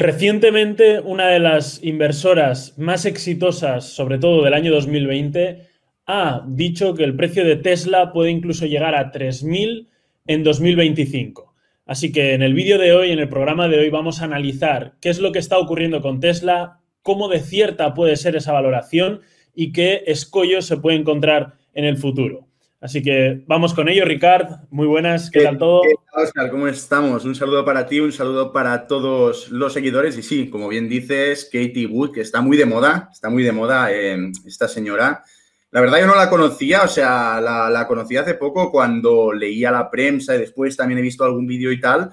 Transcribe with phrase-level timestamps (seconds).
[0.00, 5.66] Recientemente, una de las inversoras más exitosas, sobre todo del año 2020,
[6.06, 9.88] ha dicho que el precio de Tesla puede incluso llegar a 3.000
[10.26, 11.54] en 2025.
[11.84, 14.94] Así que en el vídeo de hoy, en el programa de hoy, vamos a analizar
[15.02, 19.20] qué es lo que está ocurriendo con Tesla, cómo de cierta puede ser esa valoración
[19.54, 22.48] y qué escollos se puede encontrar en el futuro.
[22.80, 24.68] Así que vamos con ello, Ricard.
[24.70, 25.82] Muy buenas, ¿qué, tal todo?
[25.82, 26.50] ¿Qué tal, Oscar?
[26.50, 27.26] ¿Cómo estamos?
[27.26, 30.16] Un saludo para ti, un saludo para todos los seguidores.
[30.16, 33.52] Y sí, como bien dices, Katie Wood, que está muy de moda, está muy de
[33.52, 35.22] moda eh, esta señora.
[35.70, 39.70] La verdad yo no la conocía, o sea, la, la, conocí hace poco cuando leía
[39.70, 42.10] la prensa y después también he visto algún vídeo y tal,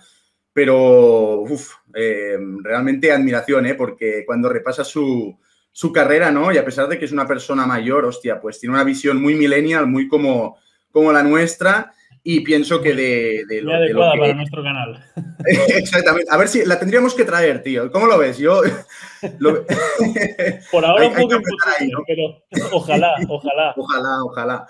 [0.51, 3.73] pero uf, eh, realmente admiración, ¿eh?
[3.73, 5.39] porque cuando repasa su,
[5.77, 6.51] su carrera, ¿no?
[6.51, 9.35] Y a pesar de que es una persona mayor, hostia, pues tiene una visión muy
[9.35, 10.57] millennial, muy como,
[10.91, 11.93] como la nuestra.
[12.23, 15.05] Y pienso que de, de, lo, adecuada para nuestro canal.
[15.45, 16.31] Exactamente.
[16.31, 17.91] A ver si la tendríamos que traer, tío.
[17.91, 18.39] ¿Cómo lo ves?
[18.39, 18.63] Yo.
[20.71, 22.03] Por ahora un poco imposible, ¿no?
[22.07, 23.73] pero ojalá, ojalá.
[23.77, 24.67] Ojalá, ojalá.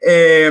[0.00, 0.50] Eh,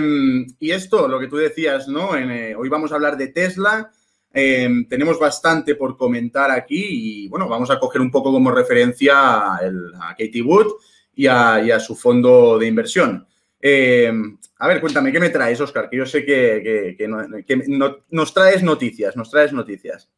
[0.59, 2.15] y esto, lo que tú decías, ¿no?
[2.15, 3.91] En, eh, hoy vamos a hablar de Tesla.
[4.39, 6.85] Eh, tenemos bastante por comentar aquí
[7.23, 10.73] y bueno, vamos a coger un poco como referencia a, el, Katie Wood
[11.15, 13.25] y a, su fondo de inversión.
[13.59, 14.11] Eh,
[14.59, 15.89] a ver, cuéntame, ¿qué me traes, Oscar?
[15.89, 20.11] Que yo sé que, que, que, no, que no, nos traes noticias, nos traes noticias.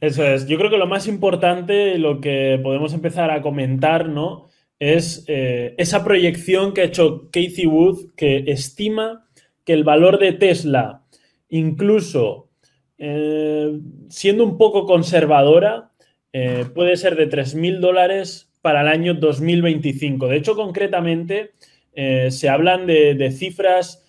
[0.00, 0.46] Eso es.
[0.46, 4.50] Yo creo que lo más importante, lo que podemos empezar a comentar, ¿no?
[4.78, 9.26] Es eh, esa proyección que ha hecho Katie Wood, que estima
[9.64, 11.02] que el valor de Tesla,
[11.48, 12.50] incluso
[12.98, 13.78] eh,
[14.08, 15.90] siendo un poco conservadora,
[16.32, 20.28] eh, puede ser de 3.000 dólares para el año 2025.
[20.28, 21.52] De hecho, concretamente,
[21.92, 24.00] eh, se hablan de, de cifras,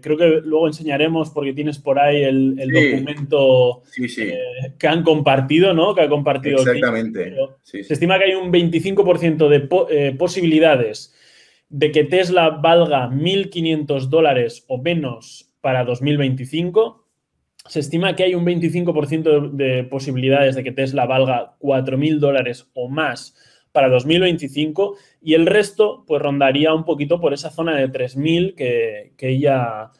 [0.00, 2.90] creo que luego enseñaremos porque tienes por ahí el, el sí.
[2.90, 4.30] documento sí, sí.
[4.78, 5.94] Que han compartido, ¿no?
[5.94, 6.56] Que ha compartido.
[6.60, 7.34] Exactamente.
[7.62, 11.14] Se estima que hay un 25% de po posibilidades
[11.68, 17.07] de que Tesla valga 1.500 dólares o menos para 2025
[17.68, 22.68] se estima que hay un 25% de, de, posibilidades de que Tesla valga 4.000 dólares
[22.74, 23.36] o más
[23.72, 29.12] para 2025 y el resto pues rondaría un poquito por esa zona de 3.000 que,
[29.16, 29.90] que ella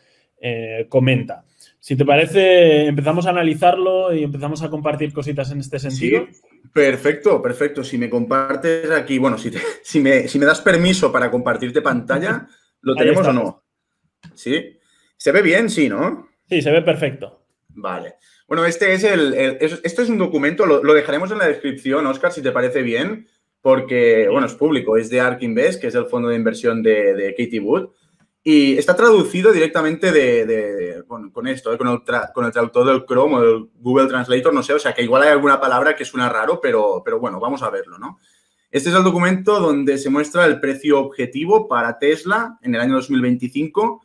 [0.40, 1.44] eh, comenta.
[1.80, 6.26] Si te parece, empezamos a analizarlo y empezamos a compartir cositas en este sentido.
[6.30, 6.40] Sí,
[6.72, 7.82] perfecto, perfecto.
[7.82, 11.82] Si me compartes aquí, bueno, si, te, si, me, si me das permiso para compartirte
[11.82, 12.46] pantalla,
[12.80, 13.64] ¿lo tenemos o no?
[14.34, 14.76] ¿Sí?
[15.16, 15.70] ¿Se ve bien?
[15.70, 16.28] Sí, ¿no?
[16.48, 17.37] Sí, se ve perfecto.
[17.80, 18.16] Vale.
[18.48, 22.06] Bueno, este es el, el este es un documento, lo, lo, dejaremos en la descripción,
[22.06, 23.28] Oscar, si te parece bien,
[23.60, 27.14] porque, bueno, es público, es de ARK Invest, que es el fondo de inversión de,
[27.14, 27.90] de Katie Wood,
[28.42, 31.78] y está traducido directamente de, de con, con, esto, ¿eh?
[31.78, 34.78] con, el tra, con, el traductor del Chrome o del Google Translator, no sé, o
[34.78, 37.98] sea que igual hay alguna palabra que suena raro, pero, pero bueno, vamos a verlo,
[37.98, 38.18] ¿no?
[38.70, 42.94] Este es el documento donde se muestra el precio objetivo para Tesla en el año
[42.94, 44.02] 2025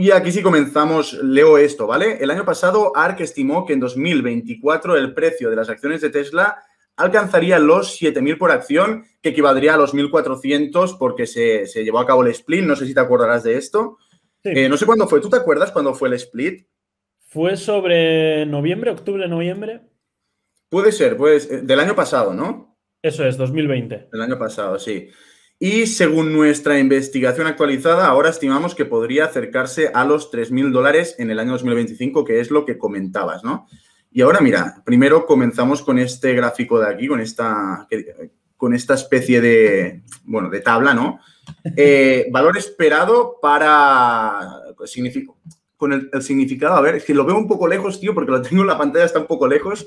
[0.00, 2.18] y aquí sí comenzamos, leo esto, ¿vale?
[2.20, 6.62] El año pasado, ARK estimó que en 2024 el precio de las acciones de Tesla
[6.94, 12.06] alcanzaría los 7.000 por acción, que equivaldría a los 1.400 porque se, se, llevó a
[12.06, 12.62] cabo el split.
[12.62, 13.98] No sé si te acordarás de esto.
[14.44, 14.50] Sí.
[14.54, 15.20] Eh, no sé cuándo fue.
[15.20, 16.68] ¿Tú te acuerdas cuándo fue el split?
[17.26, 19.80] Fue sobre noviembre, octubre, noviembre.
[20.68, 22.78] Puede ser, pues, del año pasado, ¿no?
[23.02, 24.10] Eso es, 2020.
[24.12, 25.08] El año pasado, sí.
[25.60, 31.32] Y según nuestra investigación actualizada, ahora estimamos que podría acercarse a los 3.000 dólares en
[31.32, 33.66] el año 2025, que es lo que comentabas, ¿no?
[34.12, 37.88] Y ahora, mira, primero comenzamos con este gráfico de aquí, con esta,
[38.56, 41.20] con esta especie de, bueno, de tabla, ¿no?
[41.76, 44.60] Eh, valor esperado para,
[45.78, 48.32] con el, el, significado, a ver, es que lo veo un poco lejos, tío, porque
[48.32, 49.86] lo tengo en la pantalla, está un poco lejos.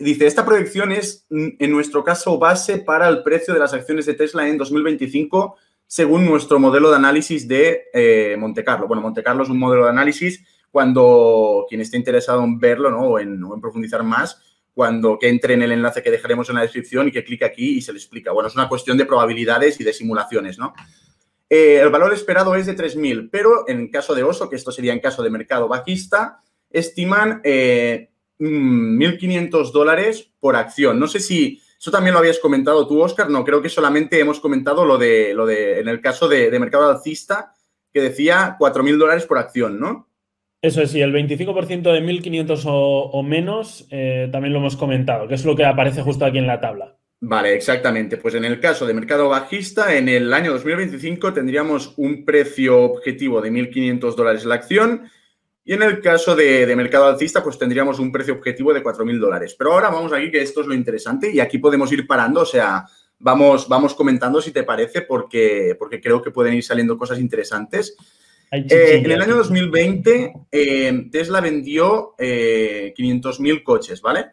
[0.00, 4.14] Dice, esta proyección es, en nuestro caso, base para el precio de las acciones de
[4.14, 5.56] Tesla en 2025,
[5.86, 8.88] según nuestro modelo de análisis de eh, Monte Carlo.
[8.88, 13.00] Bueno, Monte Carlo es un modelo de análisis cuando quien esté interesado en verlo ¿no?
[13.00, 14.40] o, en, o en profundizar más,
[14.72, 17.76] cuando que entre en el enlace que dejaremos en la descripción y que clique aquí
[17.76, 18.32] y se le explica.
[18.32, 20.72] Bueno, es una cuestión de probabilidades y de simulaciones, ¿no?
[21.50, 24.94] Eh, el valor esperado es de 3.000, pero en caso de Oso, que esto sería
[24.94, 26.40] en caso de mercado bajista,
[26.70, 28.10] estiman eh,
[28.40, 30.98] 1.500 dólares por acción.
[30.98, 33.30] No sé si eso también lo habías comentado tú, Oscar.
[33.30, 36.58] No, creo que solamente hemos comentado lo de, lo de en el caso de, de
[36.58, 37.54] mercado alcista,
[37.92, 40.08] que decía 4.000 dólares por acción, ¿no?
[40.62, 45.26] Eso es, sí, el 25% de 1.500 o, o, menos eh, también lo hemos comentado,
[45.26, 46.98] que es lo que aparece justo aquí en la tabla.
[47.20, 48.18] Vale, exactamente.
[48.18, 53.40] Pues en el caso de mercado bajista, en el año 2025 tendríamos un precio objetivo
[53.40, 55.10] de 1.500 dólares la acción
[55.64, 59.54] Y en el caso de, mercado alcista, pues tendríamos un precio objetivo de 4.000 dólares.
[59.58, 62.46] Pero ahora vamos aquí, que esto es lo interesante, y aquí podemos ir parando, o
[62.46, 62.84] sea,
[63.18, 67.96] vamos, vamos comentando si te parece, porque, porque creo que pueden ir saliendo cosas interesantes.
[68.52, 74.26] Eh, en el año 2020, eh, Tesla vendió 500.000 eh, coches, ¿vale?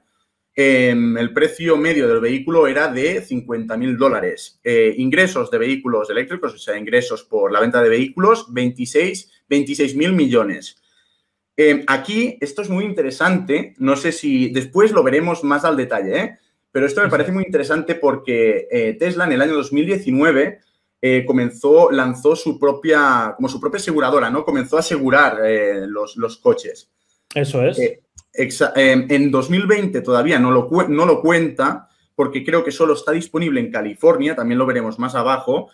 [0.55, 4.59] Em, el precio medio del vehículo era de 50.000 dólares.
[4.63, 9.29] ingresos de vehículos eléctricos, o sea, ingresos por la venta de vehículos, 26
[9.95, 10.81] mil millones.
[11.57, 16.37] Em, aquí, esto es muy interesante, no sé si después lo veremos más al detalle,
[16.71, 20.59] pero esto me parece muy interesante porque Tesla en el año 2019
[20.99, 24.43] eh, comenzó, lanzó su propia, como su propia aseguradora, ¿no?
[24.43, 26.89] Comenzó a asegurar eh, los, coches.
[27.35, 27.77] Eso es.
[27.77, 28.01] Eh,
[28.33, 33.71] en 2020 todavía no lo, no lo cuenta porque creo que solo está disponible en
[33.71, 35.69] California, también lo veremos más abajo,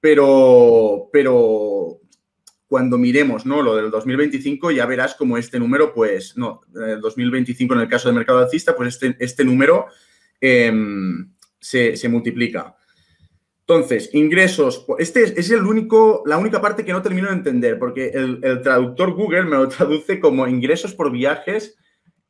[0.00, 1.98] pero, pero
[2.68, 3.62] cuando miremos ¿no?
[3.62, 8.08] lo del 2025 ya verás como este número, pues, no, el 2025 en el caso
[8.08, 9.86] del mercado alcista, pues este, este número
[10.40, 12.76] em, se, se multiplica.
[13.68, 14.86] Entonces, ingresos.
[14.98, 19.12] Este es, el único, la única parte que no termino de entender, porque el, traductor
[19.12, 21.76] Google me lo traduce como ingresos por viajes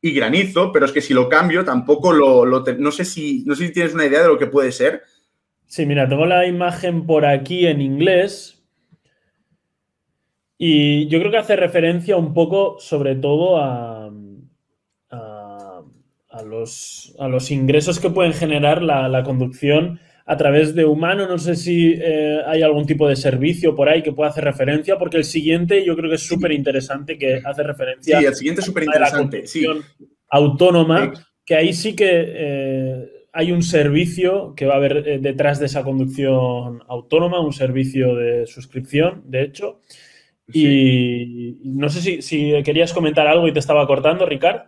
[0.01, 3.67] y granizo, pero es que si lo cambio tampoco lo, no sé si no sé
[3.67, 5.03] si tienes una idea de lo que puede ser.
[5.65, 8.58] Sí, mira, tengo la imagen por aquí en inglés
[10.61, 14.11] y yo creo que hace referencia un poco, sobre todo a,
[15.09, 21.27] a, los, a los, ingresos que pueden generar la, la conducción a través de humano.
[21.29, 24.97] No sé si eh, hay algún tipo de servicio por ahí que pueda hacer referencia,
[24.97, 28.19] porque el siguiente yo creo que es súper interesante que hace referencia.
[28.19, 29.47] Sí, el siguiente es súper interesante.
[29.47, 29.65] Sí.
[30.29, 31.13] Autónoma,
[31.45, 35.67] que ahí sí que eh, hay un servicio que va a haber eh, detrás de
[35.67, 39.79] esa conducción autónoma, un servicio de suscripción, de hecho.
[40.51, 44.61] Y no sé si, si, querías comentar algo y te estaba cortando, Ricard.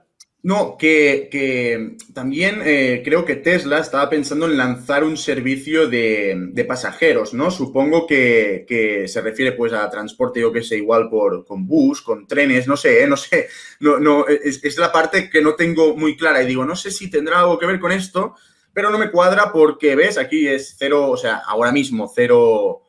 [0.44, 7.36] No, que, también eh, creo que Tesla estaba pensando en lanzar un servicio de, pasajeros,
[7.36, 7.52] ¿no?
[7.52, 12.26] Supongo que, se refiere pues a transporte, yo que sé, igual por, con bus, con
[12.26, 13.08] trenes, no sé, ¿eh?
[13.08, 13.50] no sé.
[13.80, 17.10] No, no, es, la parte que no tengo muy clara y digo, no sé si
[17.10, 18.36] tendrá algo que ver con esto,
[18.74, 20.18] pero no me cuadra porque, ¿ves?
[20.18, 22.82] Aquí es cero, o sea, ahora mismo cero,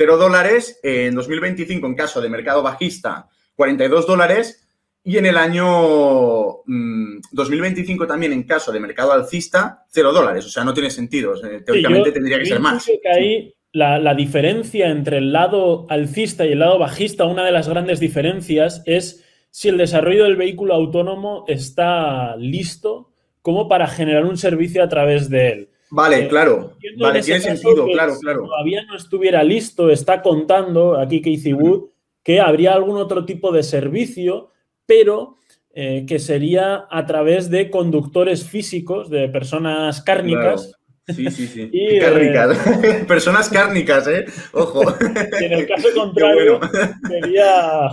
[0.00, 4.66] cero dólares, en 2025 en caso de mercado bajista, 42 dólares
[5.04, 5.66] y en el año
[6.64, 10.46] 2025 mm, también, en caso de mercado alcista, cero dólares.
[10.46, 11.34] O sea, no tiene sentido.
[11.66, 12.86] teóricamente tendría que ser más.
[12.86, 17.52] Que ahí la, la, diferencia entre el lado alcista y el lado bajista, una de
[17.52, 23.12] las grandes diferencias es si el desarrollo del vehículo autónomo está listo
[23.42, 25.69] como para generar un servicio a través de él.
[25.90, 26.76] Vale, eh, claro.
[26.98, 28.44] Vale, tiene sentido, claro, claro.
[28.44, 31.90] todavía no estuviera listo, está contando aquí Casey Wood
[32.22, 34.50] que habría algún otro tipo de servicio
[34.90, 35.36] pero
[35.72, 40.72] eh, que sería a través de conductores físicos, de personas cárnicas.
[41.06, 41.70] Sí, sí, sí.
[42.00, 42.58] cárnicas.
[43.06, 44.24] Personas cárnicas, ¿eh?
[44.52, 44.82] Ojo.
[45.40, 46.58] en el caso contrario
[47.08, 47.88] sería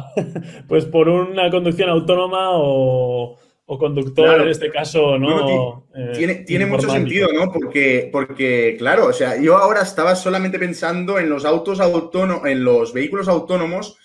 [0.67, 5.83] pues por una conducción autónoma o, conductor, en este caso, ¿no?
[6.15, 7.51] tiene, eh, tiene mucho sentido, ¿no?
[7.51, 12.63] Porque, porque, claro, o sea, yo ahora estaba solamente pensando en los autos autónomos, en
[12.63, 13.97] los vehículos autónomos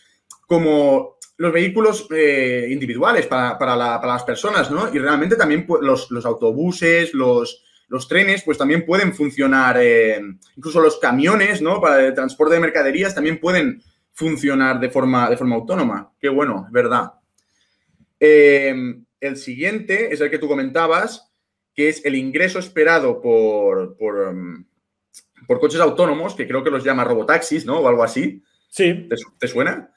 [0.48, 4.92] como los vehículos eh, individuales para, las personas, ¿no?
[4.92, 10.20] Y realmente también los, autobuses, los, los, trenes, pues también pueden funcionar, eh,
[10.56, 11.80] incluso los camiones, ¿no?
[11.80, 16.12] Para el transporte de mercaderías también pueden funcionar de forma, de forma autónoma.
[16.20, 17.12] Qué bueno, es verdad.
[18.20, 21.32] Eh, el siguiente es el que tú comentabas,
[21.74, 24.66] que es el ingreso esperado por, por, mm,
[25.46, 27.78] por coches autónomos, que creo que los llama robotaxis, ¿no?
[27.78, 28.42] O algo así.
[28.68, 29.08] Sí.
[29.38, 29.90] ¿Te, suena?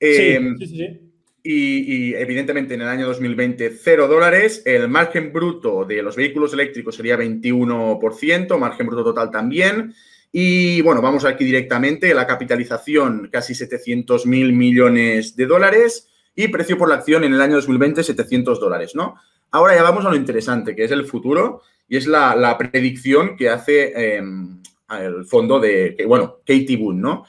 [0.00, 1.00] Em, sí, sí, sí.
[1.46, 4.62] Y, evidentemente en el año 2020 cero dólares.
[4.64, 9.94] El margen bruto de los vehículos eléctricos sería 21%, margen bruto total también.
[10.32, 12.14] Y bueno, vamos aquí directamente.
[12.14, 17.40] La capitalización casi 700 mil millones de dólares y precio por la acción en el
[17.40, 19.16] año 2020 700 dólares, ¿no?
[19.50, 23.48] Ahora ya vamos a lo interesante, que es el futuro y es la, predicción que
[23.48, 24.60] hace em,
[24.90, 27.24] el fondo de, bueno, Katie Boone, ¿no?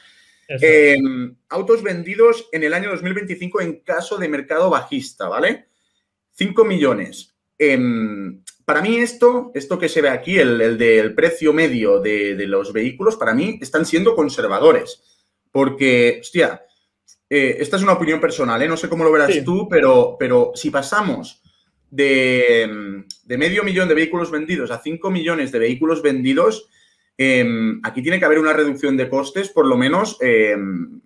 [0.48, 5.68] Em, autos vendidos en el año 2025 en caso de mercado bajista, ¿vale?
[6.34, 7.36] 5 millones.
[7.58, 12.74] Em, para mí esto, esto que se ve aquí, el, del precio medio de, los
[12.74, 15.02] vehículos, para mí están siendo conservadores.
[15.52, 16.64] Porque, hostia,
[17.30, 18.68] eh, esta es una opinión personal, ¿eh?
[18.68, 21.42] no sé cómo lo verás tú, pero, pero si pasamos
[21.90, 26.70] de, de, medio millón de vehículos vendidos a 5 millones de vehículos vendidos,
[27.18, 31.00] Em, aquí tiene que haber una reducción de costes, por lo menos, em,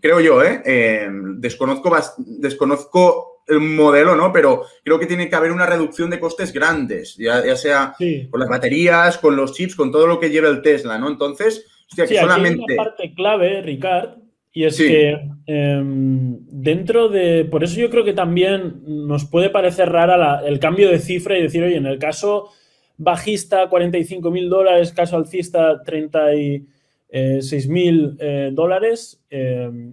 [0.00, 0.62] creo yo, ¿eh?
[0.64, 1.08] eh
[1.38, 4.32] desconozco, desconozco el modelo, ¿no?
[4.32, 7.94] Pero creo que tiene que haber una reducción de costes grandes, ya, sea
[8.30, 11.08] con las baterías, con los chips, con todo lo que lleva el Tesla, ¿no?
[11.08, 12.64] Entonces, hostia, que solamente...
[12.68, 14.18] hay una parte clave, Ricard,
[14.56, 17.44] y es que em, dentro de.
[17.44, 21.42] Por eso yo creo que también nos puede parecer rara el cambio de cifra y
[21.42, 22.48] decir, oye, en el caso
[22.96, 29.22] bajista, 45 mil dólares, caso alcista, 36 mil eh, dólares.
[29.28, 29.92] Em,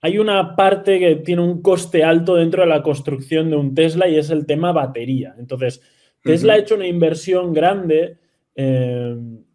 [0.00, 4.08] hay una parte que tiene un coste alto dentro de la construcción de un Tesla
[4.08, 5.34] y es el tema batería.
[5.38, 5.82] Entonces,
[6.24, 8.16] Tesla ha hecho una inversión grande.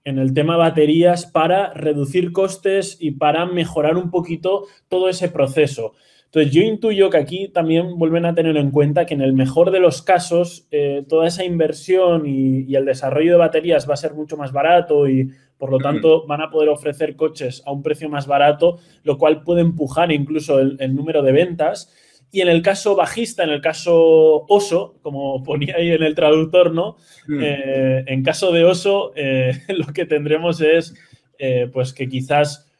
[0.07, 5.95] En el tema baterías para reducir costes y para mejorar un poquito todo ese proceso.
[6.23, 9.69] Entonces, yo intuyo que aquí también vuelven a tener en cuenta que en el mejor
[9.69, 14.13] de los casos, eh, toda esa inversión y, el desarrollo de baterías va a ser
[14.13, 18.07] mucho más barato y, por lo tanto, van a poder ofrecer coches a un precio
[18.07, 21.91] más barato, lo cual puede empujar incluso el número de ventas.
[22.31, 26.73] Y en el caso bajista, en el caso oso, como ponía ahí en el traductor,
[26.73, 26.97] ¿no?
[27.27, 27.39] Hmm.
[27.41, 30.93] Eh, en caso de oso, eh, lo que tendremos es,
[31.39, 32.71] eh, pues que quizás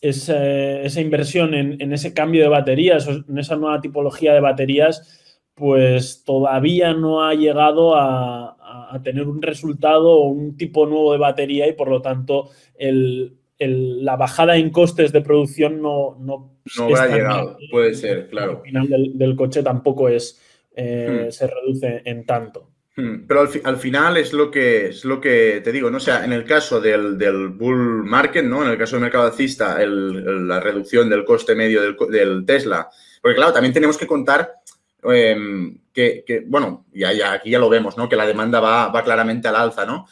[0.00, 5.22] esa, inversión en, ese cambio de baterías, en esa nueva tipología de baterías,
[5.54, 8.52] pues todavía no ha llegado a,
[9.02, 12.50] tener un resultado o un tipo nuevo de batería y por lo tanto
[13.58, 18.62] la bajada en costes de producción no, no no habrá llegado, puede ser, claro.
[18.64, 20.40] El final del, coche tampoco es,
[20.74, 21.32] eh, hmm.
[21.32, 22.70] se reduce en tanto.
[22.96, 23.26] Hmm.
[23.26, 25.98] Pero al, final es lo que es lo que te digo, ¿no?
[25.98, 28.64] O sea, en el caso del, bull market, ¿no?
[28.64, 32.88] En el caso del mercado alcista, la reducción del coste medio del, Tesla.
[33.20, 34.54] Porque claro, también tenemos que contar
[35.02, 38.08] em, que, bueno, ya, ya, aquí ya lo vemos, ¿no?
[38.08, 40.06] Que la demanda va, va claramente al alza, ¿no?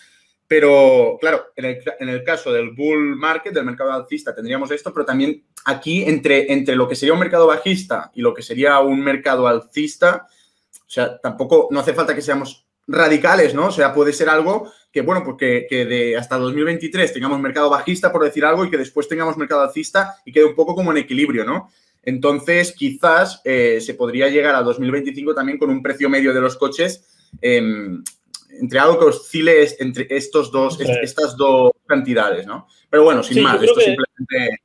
[0.47, 5.43] Pero, claro, en el, caso del bull market, del mercado alcista, tendríamos esto, pero también
[5.65, 9.47] aquí, entre, entre lo que sería un mercado bajista y lo que sería un mercado
[9.47, 10.27] alcista,
[10.75, 13.67] o sea, tampoco, no hace falta que seamos radicales, ¿no?
[13.69, 18.13] O sea, puede ser algo que, bueno, porque que de hasta 2023 tengamos mercado bajista,
[18.13, 20.99] por decir algo, y que después tengamos mercado alcista y quede un poco como en
[20.99, 21.71] equilibrio, ¿no?
[22.03, 26.57] Entonces, quizás eh, se podría llegar a 2025 también con un precio medio de los
[26.57, 27.03] coches
[27.41, 28.05] em,
[28.61, 32.67] entre algo que oscile entre estos dos, estas dos cantidades, ¿no?
[32.91, 34.61] Pero bueno, sin más, esto simplemente...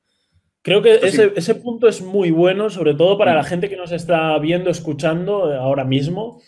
[0.62, 3.46] Creo que ese, punto es muy bueno, sobre todo para la mm.
[3.46, 6.42] gente que nos está viendo, escuchando ahora mismo.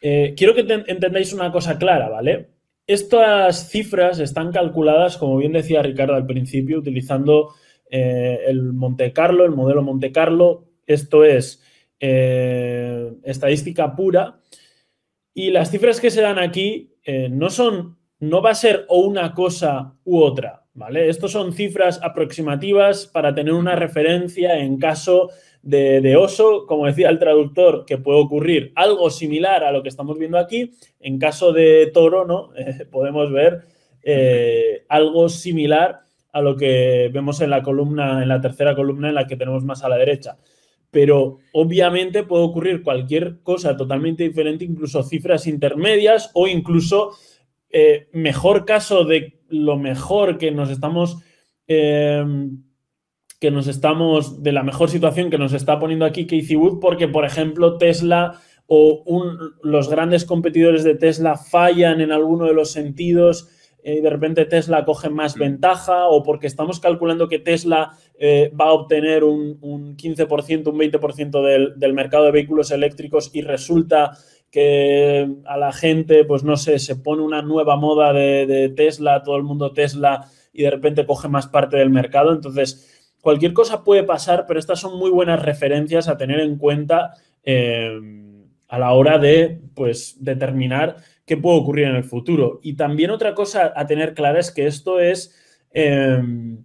[0.00, 2.50] Eh, quiero que entendáis una cosa clara, ¿vale?
[2.86, 7.54] Estas cifras están calculadas, como bien decía Ricardo al principio, utilizando
[7.90, 10.64] eh, el Monte Carlo, el modelo Monte Carlo.
[10.86, 11.62] Esto es
[11.98, 14.40] eh, estadística pura
[15.34, 19.00] y las cifras que se dan aquí eh, no son, no va a ser o
[19.00, 21.08] una cosa u otra, ¿vale?
[21.08, 25.30] Estos son cifras aproximativas para tener una referencia en caso
[25.62, 30.18] de, oso, como decía el traductor, que puede ocurrir algo similar a lo que estamos
[30.18, 30.72] viendo aquí.
[30.98, 32.50] En caso de toro, ¿no?
[32.56, 33.62] Eh, podemos ver
[34.02, 36.00] eh, algo similar
[36.32, 39.64] a lo que vemos en la columna, en la tercera columna en la que tenemos
[39.64, 40.38] más a la derecha
[40.90, 47.12] pero obviamente puede ocurrir cualquier cosa totalmente diferente, incluso cifras intermedias o incluso
[47.70, 51.18] eh, mejor caso de lo mejor que nos estamos...
[51.68, 52.24] Eh,
[53.40, 57.08] que nos estamos, de la mejor situación que nos está poniendo aquí Casey Wood, porque,
[57.08, 59.02] por ejemplo, Tesla o
[59.62, 63.48] los grandes competidores de Tesla fallan en alguno de los sentidos
[63.84, 68.66] y de repente Tesla coge más ventaja o porque estamos calculando que Tesla eh, va
[68.66, 74.12] a obtener un, 15%, un 20% del, del, mercado de vehículos eléctricos y resulta
[74.50, 79.36] que a la gente, pues no sé, se pone una nueva moda de, Tesla, todo
[79.36, 82.32] el mundo Tesla y de repente coge más parte del mercado.
[82.32, 87.14] Entonces, cualquier cosa puede pasar, pero estas son muy buenas referencias a tener en cuenta
[87.44, 87.98] eh,
[88.68, 90.96] a la hora de, pues, determinar
[91.30, 92.58] qué puede ocurrir en el futuro.
[92.60, 95.32] Y también otra cosa a tener clara es que esto es
[95.70, 96.64] em,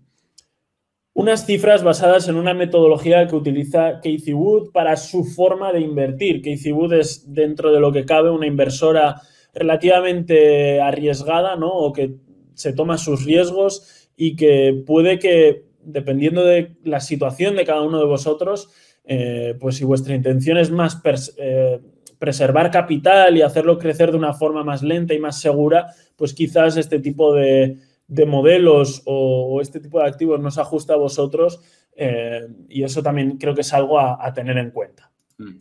[1.13, 6.41] unas cifras basadas en una metodología que utiliza Casey Wood para su forma de invertir.
[6.41, 9.21] Casey Wood es, dentro de lo que cabe, una inversora
[9.53, 11.69] relativamente arriesgada, ¿no?
[11.71, 12.15] O que
[12.55, 17.99] se toma sus riesgos y que puede que, dependiendo de la situación de cada uno
[17.99, 18.71] de vosotros,
[19.03, 20.99] eh, pues si vuestra intención es más
[21.37, 21.81] eh,
[22.25, 26.75] preservar capital y hacerlo crecer de una forma más lenta y más segura, pues quizás
[26.75, 27.77] este tipo de,
[28.25, 31.61] modelos o, este tipo de activos nos ajusta a vosotros
[31.95, 35.11] eh, y eso también creo que es algo a, tener en cuenta.
[35.37, 35.59] Mm.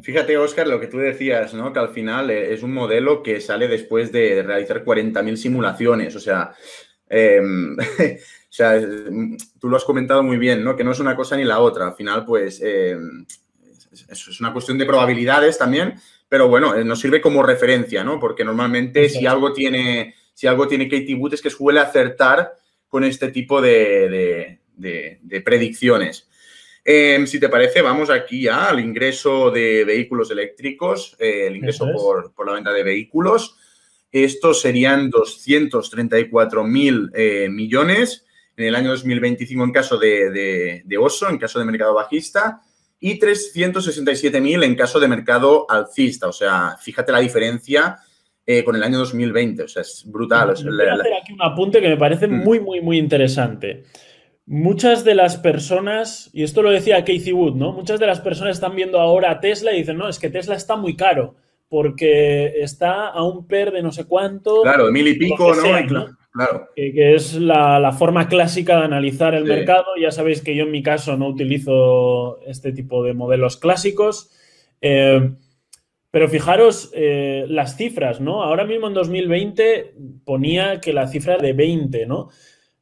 [0.00, 1.70] Fíjate, Oscar, lo que tú decías, ¿no?
[1.74, 6.16] Que al final eh, es un modelo que sale después de realizar 40.000 simulaciones.
[6.16, 6.52] O sea,
[7.10, 7.76] em,
[8.56, 8.80] sea,
[9.60, 10.76] tú lo has comentado muy bien, ¿no?
[10.76, 11.88] Que no es una cosa ni la otra.
[11.88, 12.96] Al final, pues, eh,
[14.08, 15.94] es una cuestión de probabilidades también,
[16.28, 18.18] pero bueno, eh, nos sirve como referencia, ¿no?
[18.18, 22.54] Porque normalmente si algo tiene, si algo tiene Katie Wood es que suele acertar
[22.88, 24.60] con este tipo de,
[25.44, 26.28] predicciones.
[26.84, 31.86] Em, si te parece, vamos aquí ya al ingreso de vehículos eléctricos, eh, el ingreso
[31.92, 33.56] por, la venta de vehículos.
[34.10, 38.24] Estos serían 234 mil eh, millones
[38.56, 42.62] en el año 2025 en caso de, de, OSO, en caso de mercado bajista,
[43.00, 46.28] y 367.000 en caso de mercado alcista.
[46.28, 47.98] O sea, fíjate la diferencia
[48.44, 49.64] eh, con el año 2020.
[49.64, 50.54] O sea, es brutal.
[50.54, 52.44] Voy a hacer aquí un apunte que me parece mm.
[52.44, 53.84] muy, muy, muy interesante.
[54.46, 57.72] Muchas de las personas, y esto lo decía Casey Wood, ¿no?
[57.72, 60.76] Muchas de las personas están viendo ahora Tesla y dicen, no, es que Tesla está
[60.76, 61.34] muy caro
[61.68, 64.62] porque está a un PER de no sé cuánto.
[64.62, 66.16] Claro, mil y pico, ¿no?
[66.36, 66.68] Claro.
[66.76, 69.86] Que, es la, forma clásica de analizar el mercado.
[69.98, 74.30] Ya sabéis que yo en mi caso no utilizo este tipo de modelos clásicos.
[74.82, 75.30] Eh,
[76.10, 78.42] pero fijaros eh, las cifras, ¿no?
[78.42, 82.28] Ahora mismo en 2020 ponía que la cifra de 20, ¿no?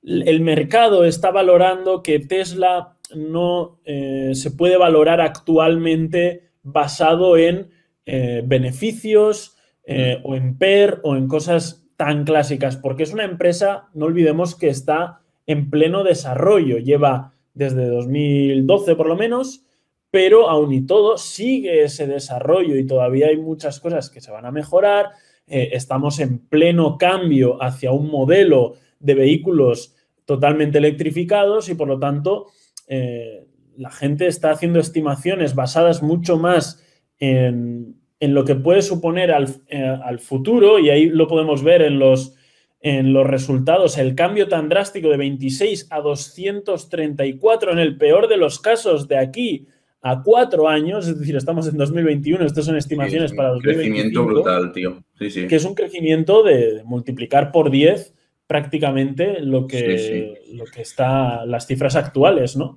[0.02, 7.70] El mercado está valorando que Tesla no eh, se puede valorar actualmente basado en
[8.06, 9.56] beneficios
[9.88, 9.94] mm.
[10.24, 14.68] o en PER o en cosas tan clásicas, porque es una empresa, no olvidemos que
[14.68, 19.64] está en pleno desarrollo, lleva desde 2012 por lo menos,
[20.10, 24.46] pero aún y todo sigue ese desarrollo y todavía hay muchas cosas que se van
[24.46, 25.10] a mejorar.
[25.46, 31.98] Eh, estamos en pleno cambio hacia un modelo de vehículos totalmente electrificados y por lo
[31.98, 32.46] tanto
[32.86, 33.46] eh,
[33.76, 36.82] la gente está haciendo estimaciones basadas mucho más
[37.18, 39.30] en, en lo que puede suponer
[39.68, 42.34] eh, al, futuro, y ahí lo podemos ver en los,
[42.80, 48.36] en los resultados, el cambio tan drástico de 26 a 234 en el peor de
[48.36, 49.66] los casos de aquí
[50.06, 53.94] a cuatro años, es decir, estamos en 2021, estas son estimaciones para 2025.
[53.94, 55.02] Crecimiento brutal, tío.
[55.18, 55.46] Sí, sí.
[55.46, 58.14] Que es un crecimiento de, multiplicar por 10
[58.46, 62.76] prácticamente lo que, lo que está las cifras actuales, ¿no?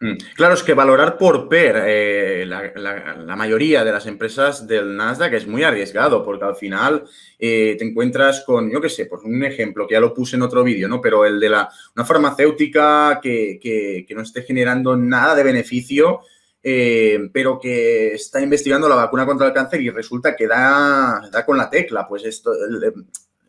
[0.00, 0.12] Mm.
[0.36, 5.48] Claro, es que valorar por PER eh, la, mayoría de las empresas del Nasdaq es
[5.48, 7.04] muy arriesgado porque al final
[7.36, 10.42] eh, te encuentras con, yo qué sé, por un ejemplo que ya lo puse en
[10.42, 11.00] otro vídeo, ¿no?
[11.00, 16.20] Pero el de la, una farmacéutica que, no esté generando nada de beneficio,
[16.62, 21.44] eh, pero que está investigando la vacuna contra el cáncer y resulta que da, da
[21.44, 22.06] con la tecla.
[22.06, 22.52] Pues esto,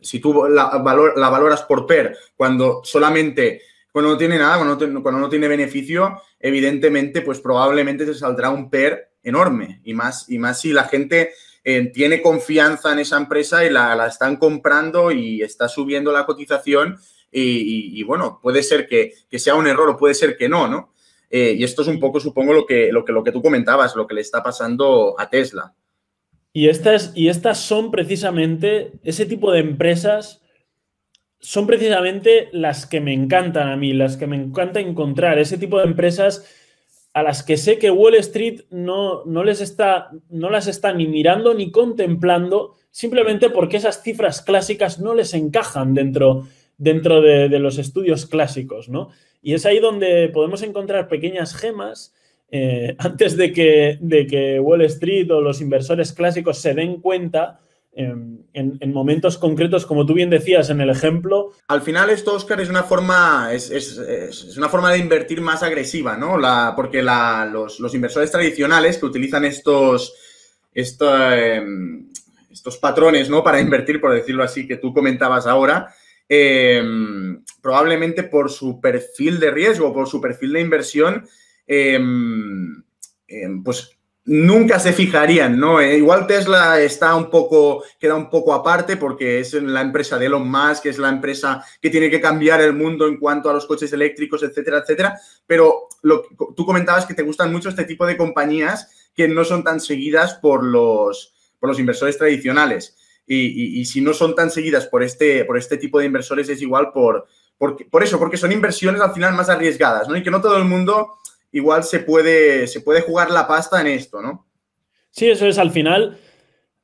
[0.02, 0.82] si tú la,
[1.16, 3.62] la valoras por PER cuando solamente
[4.00, 9.12] cuando no tiene nada, cuando no, tiene beneficio, evidentemente, pues probablemente se saldrá un PER
[9.24, 9.82] enorme.
[9.84, 11.32] Y más, y más si la gente
[11.66, 16.98] eh, tiene confianza en esa empresa y la, están comprando y está subiendo la cotización.
[17.30, 20.94] Y, bueno, puede ser que, sea un error o puede ser que no, ¿no?
[21.30, 23.98] Eh, y esto es un poco, supongo, lo que, lo, que, lo que tú comentabas,
[23.98, 25.74] lo que le está pasando a Tesla.
[26.54, 30.42] Y estas, y estas son precisamente ese tipo de empresas
[31.40, 35.80] son precisamente las que me encantan a mí, las que me encanta encontrar, ese tipo
[35.80, 36.46] de empresas
[37.14, 41.08] a las que sé que Wall Street no, no les está, no las está ni
[41.08, 46.48] mirando ni contemplando, simplemente porque esas cifras clásicas no les encajan dentro,
[46.78, 49.10] dentro de, los estudios clásicos, ¿no?
[49.42, 52.14] Y es ahí donde podemos encontrar pequeñas gemas
[52.52, 57.60] eh, antes de que, de que Wall Street o los inversores clásicos se den cuenta
[57.94, 61.52] en, momentos concretos, como tú bien decías en el ejemplo.
[61.68, 64.00] Al final esto, Oscar, es una forma, es,
[64.58, 66.38] una forma de invertir más agresiva, ¿no?
[66.38, 70.14] La, porque los, inversores tradicionales que utilizan estos,
[70.74, 72.10] em,
[72.52, 73.44] estos patrones, ¿no?
[73.44, 75.94] Para invertir, por decirlo así, que tú comentabas ahora,
[76.28, 81.28] em, probablemente por su perfil de riesgo, por su perfil de inversión,
[81.68, 82.84] em,
[83.64, 83.99] pues
[84.30, 85.82] nunca se fijarían, ¿no?
[85.82, 90.28] Eh, igual Tesla está un poco, queda un poco aparte porque es la empresa de
[90.28, 93.66] Elon Musk, es la empresa que tiene que cambiar el mundo en cuanto a los
[93.66, 95.20] coches eléctricos, etcétera, etcétera.
[95.48, 96.22] Pero lo,
[96.56, 100.36] tú comentabas que te gustan mucho este tipo de compañías que no son tan seguidas
[100.36, 102.96] por los, por los inversores tradicionales.
[103.26, 106.92] Y, si no son tan seguidas por este, por este tipo de inversores es igual
[106.92, 107.28] por,
[107.60, 110.18] por, por eso, porque son inversiones al final más arriesgadas, ¿no?
[110.18, 111.19] Y que no todo el mundo
[111.52, 114.48] igual se puede, se puede jugar la pasta en esto, ¿no?
[115.10, 116.18] Sí, eso es al final.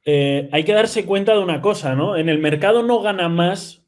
[0.05, 2.17] Eh, hay que darse cuenta de una cosa, ¿no?
[2.17, 3.83] En el mercado no gana más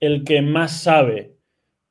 [0.00, 1.36] el que más sabe.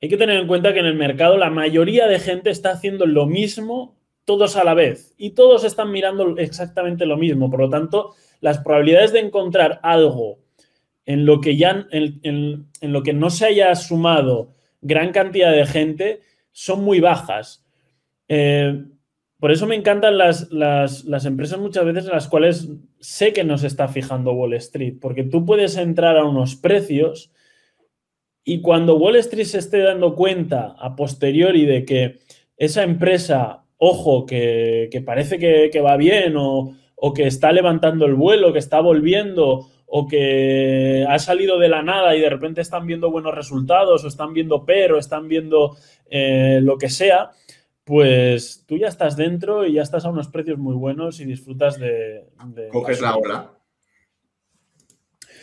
[0.01, 3.05] Hay que tener en cuenta que en el mercado la mayoría de gente está haciendo
[3.05, 7.49] lo mismo todos a la vez y todos están mirando exactamente lo mismo.
[7.49, 10.39] Por lo tanto, las probabilidades de encontrar algo
[11.05, 14.49] en lo que ya en, en lo que no se haya sumado
[14.83, 17.62] gran cantidad de gente son muy bajas.
[18.35, 18.85] Eh,
[19.39, 22.67] por eso me encantan las, las, empresas muchas veces en las cuales
[22.99, 27.31] sé que nos está fijando Wall Street, porque tú puedes entrar a unos precios
[28.43, 32.19] y cuando Wall Street se esté dando cuenta a posteriori de que
[32.57, 38.51] esa empresa, ojo, que, parece que, va bien o, o que está levantando el vuelo,
[38.51, 43.11] que está volviendo o que ha salido de la nada y de repente están viendo
[43.11, 45.77] buenos resultados o están viendo pero, están viendo
[46.09, 47.29] eh, lo que sea,
[47.83, 51.79] pues tú ya estás dentro y ya estás a unos precios muy buenos y disfrutas
[51.79, 52.23] de...
[52.71, 53.51] Coges la ola.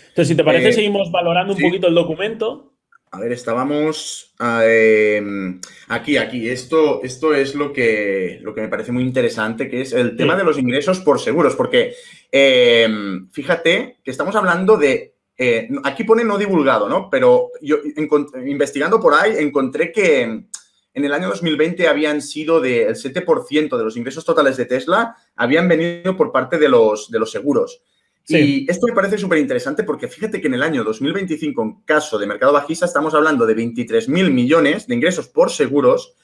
[0.09, 2.74] Entonces, si te parece, eh, seguimos valorando un poquito el documento.
[3.12, 6.48] A ver, estábamos em, aquí, aquí.
[6.48, 10.37] Esto, esto es lo que, lo que me parece muy interesante, que es el tema
[10.37, 11.94] de los ingresos por seguros, porque
[12.31, 17.09] em, fíjate que estamos hablando de eh, aquí pone no divulgado, ¿no?
[17.11, 17.79] Pero yo
[18.46, 20.44] investigando por ahí encontré que
[20.94, 25.68] en el año 2020 habían sido del 7% de los ingresos totales de Tesla, habían
[25.68, 27.83] venido por parte de los, de los seguros.
[28.29, 32.18] Y esto me parece súper interesante porque fíjate que en el año 2025, en caso
[32.18, 36.14] de mercado bajista, estamos hablando de 23.000 millones de ingresos por seguros.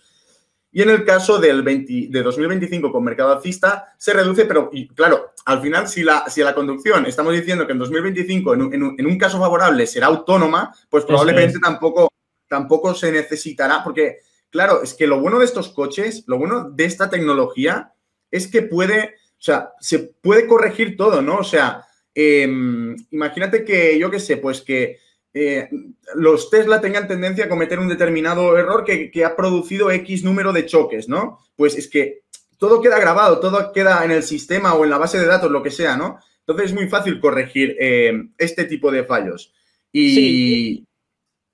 [0.70, 5.62] Y en el caso del de 2025 con mercado alcista, se reduce, pero claro, al
[5.62, 9.18] final, si la, si la conducción estamos diciendo que en 2025, en un, en un,
[9.18, 12.12] caso favorable, será autónoma, pues probablemente tampoco,
[12.46, 14.18] tampoco se necesitará, porque
[14.57, 17.92] Claro, es que lo bueno de estos coches, lo bueno de esta tecnología
[18.31, 21.37] es que puede, o sea, se puede corregir todo, ¿no?
[21.37, 24.97] O sea, em, imagínate que, yo qué sé, pues que
[25.35, 25.69] eh,
[26.14, 30.64] los Tesla tengan tendencia a cometer un determinado error que, ha producido X número de
[30.64, 31.40] choques, ¿no?
[31.55, 32.23] Pues es que
[32.57, 35.62] todo queda grabado, todo queda en el sistema o en la base de datos, lo
[35.62, 36.19] que sea, ¿no?
[36.40, 39.53] Entonces es muy fácil corregir em, este tipo de fallos.
[39.92, 40.87] Y,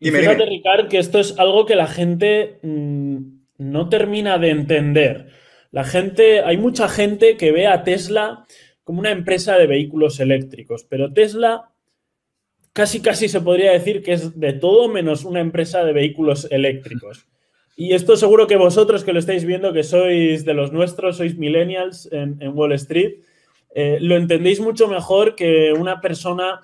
[0.03, 3.19] y fíjate, Ricard, que esto es algo que la gente mm,
[3.59, 5.29] no termina de entender.
[5.71, 8.45] La gente, hay mucha gente que ve a Tesla
[8.83, 11.71] como una empresa de vehículos eléctricos, pero Tesla
[12.73, 17.27] casi casi se podría decir que es de todo menos una empresa de vehículos eléctricos.
[17.77, 21.39] Y esto seguro que vosotros que lo estáis viendo, que sois de los nuestros, sois
[21.39, 23.21] millennials en, Wall Street,
[23.75, 26.61] eh, lo entendéis mucho mejor que una persona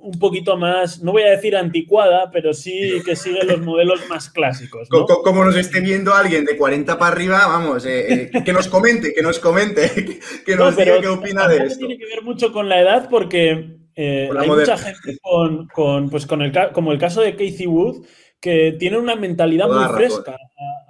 [0.00, 4.30] un poquito más, no voy a decir anticuada, pero sí que sigue los modelos más
[4.30, 4.88] clásicos.
[4.88, 9.12] Como nos esté viendo alguien de 40 para arriba, vamos, eh, eh, que nos comente,
[9.12, 9.90] que nos comente,
[10.46, 11.78] que nos diga qué opina de esto.
[11.86, 16.42] Tiene que ver mucho con la edad porque eh, hay mucha gente con, pues con
[16.42, 18.06] el, como el caso de Casey Wood,
[18.40, 20.36] que tiene una mentalidad muy fresca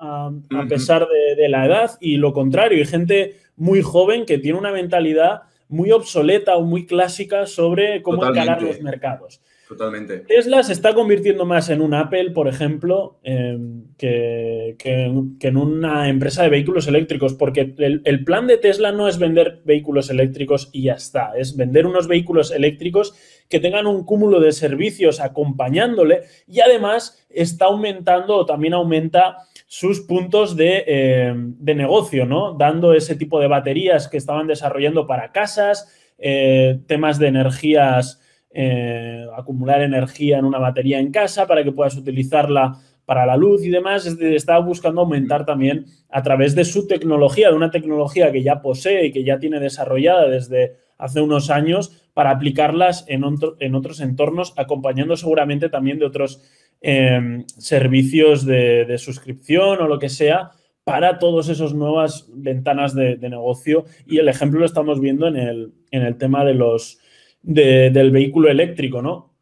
[0.00, 0.30] a,
[0.68, 4.72] pesar de, de la edad y lo contrario, hay gente muy joven que tiene una
[4.72, 9.40] mentalidad muy obsoleta o muy clásica sobre cómo encarar los mercados.
[9.72, 10.18] Totalmente.
[10.18, 16.42] Tesla se está convirtiendo más en un Apple, por ejemplo, em, que, en una empresa
[16.42, 20.92] de vehículos eléctricos, porque el, plan de Tesla no es vender vehículos eléctricos y ya
[20.92, 23.14] está, es vender unos vehículos eléctricos
[23.48, 30.00] que tengan un cúmulo de servicios acompañándole y además está aumentando o también aumenta sus
[30.00, 32.52] puntos de, negocio, ¿no?
[32.52, 38.20] Dando ese tipo de baterías que estaban desarrollando para casas, eh, temas de energías,
[38.54, 43.64] eh, acumular energía en una batería en casa para que puedas utilizarla para la luz
[43.64, 44.06] y demás.
[44.06, 49.06] Estaba buscando aumentar también a través de su tecnología, de una tecnología que ya posee
[49.06, 53.24] y que ya tiene desarrollada desde hace unos años para aplicarlas en,
[53.58, 56.42] en otros entornos, acompañando seguramente también de otros
[56.84, 60.50] Em, servicios de, suscripción o lo que sea
[60.82, 63.84] para todas esas nuevas ventanas de, negocio.
[64.04, 66.98] Y el ejemplo lo estamos viendo en el, en el tema de los,
[67.42, 69.34] del vehículo eléctrico, ¿no?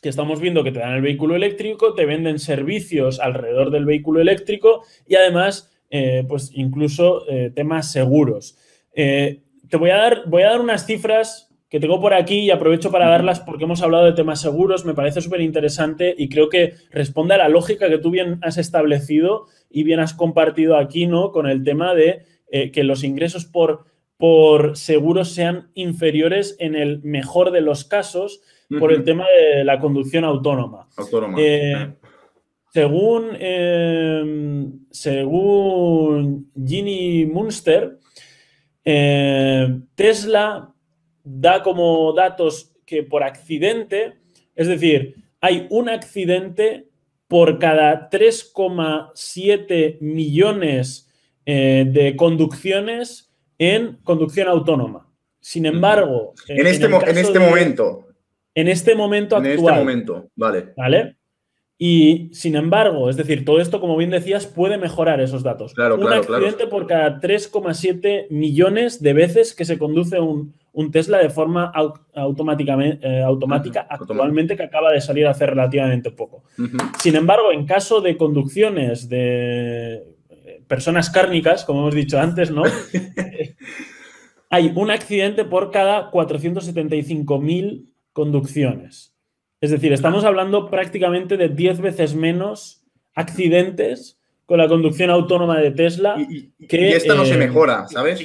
[0.00, 4.20] Que estamos viendo que te dan el vehículo eléctrico, te venden servicios alrededor del vehículo
[4.20, 8.56] eléctrico y además, eh, pues incluso eh, temas seguros.
[8.94, 12.50] Eh, te voy a, dar, voy a dar unas cifras que tengo por aquí y
[12.50, 16.48] aprovecho para darlas porque hemos hablado de temas seguros, me parece súper interesante y creo
[16.48, 21.06] que responde a la lógica que tú bien has establecido y bien has compartido aquí,
[21.06, 21.30] ¿no?
[21.30, 23.84] Con el tema de eh, que los ingresos por,
[24.20, 28.42] por seguros sean inferiores en el mejor de los casos
[28.78, 30.88] por el tema de la conducción autónoma.
[30.96, 31.38] Autónoma.
[31.40, 31.94] Eh,
[32.72, 37.98] según, em, según Ginny Munster,
[38.84, 40.72] eh, Tesla
[41.24, 44.18] da como datos que por accidente,
[44.54, 46.88] es decir, hay un accidente
[47.26, 51.08] por cada 3,7 millones
[51.46, 53.29] eh, de conducciones
[53.60, 55.06] en conducción autónoma.
[55.38, 58.06] Sin embargo, en, este, en este momento.
[58.54, 59.52] En este momento actual.
[59.52, 60.72] En este momento, vale.
[60.76, 61.16] ¿Vale?
[61.78, 65.74] Y sin embargo, es decir, todo esto, como bien decías, puede mejorar esos datos.
[65.74, 70.54] Claro, un claro, accidente por cada 3,7 millones de veces que se conduce un,
[70.90, 71.72] Tesla de forma
[72.14, 76.44] automáticamente, eh, automática actualmente, que acaba de salir hace relativamente poco.
[76.98, 80.02] Sin embargo, en caso de conducciones de
[80.70, 82.62] personas cárnicas, como hemos dicho antes, ¿no?
[84.50, 89.12] hay un accidente por cada 475.000 conducciones.
[89.60, 92.84] Es decir, estamos hablando prácticamente de 10 veces menos
[93.16, 96.14] accidentes con la conducción autónoma de Tesla.
[96.16, 98.20] Y, que, esta no se eh, mejora, ¿sabes?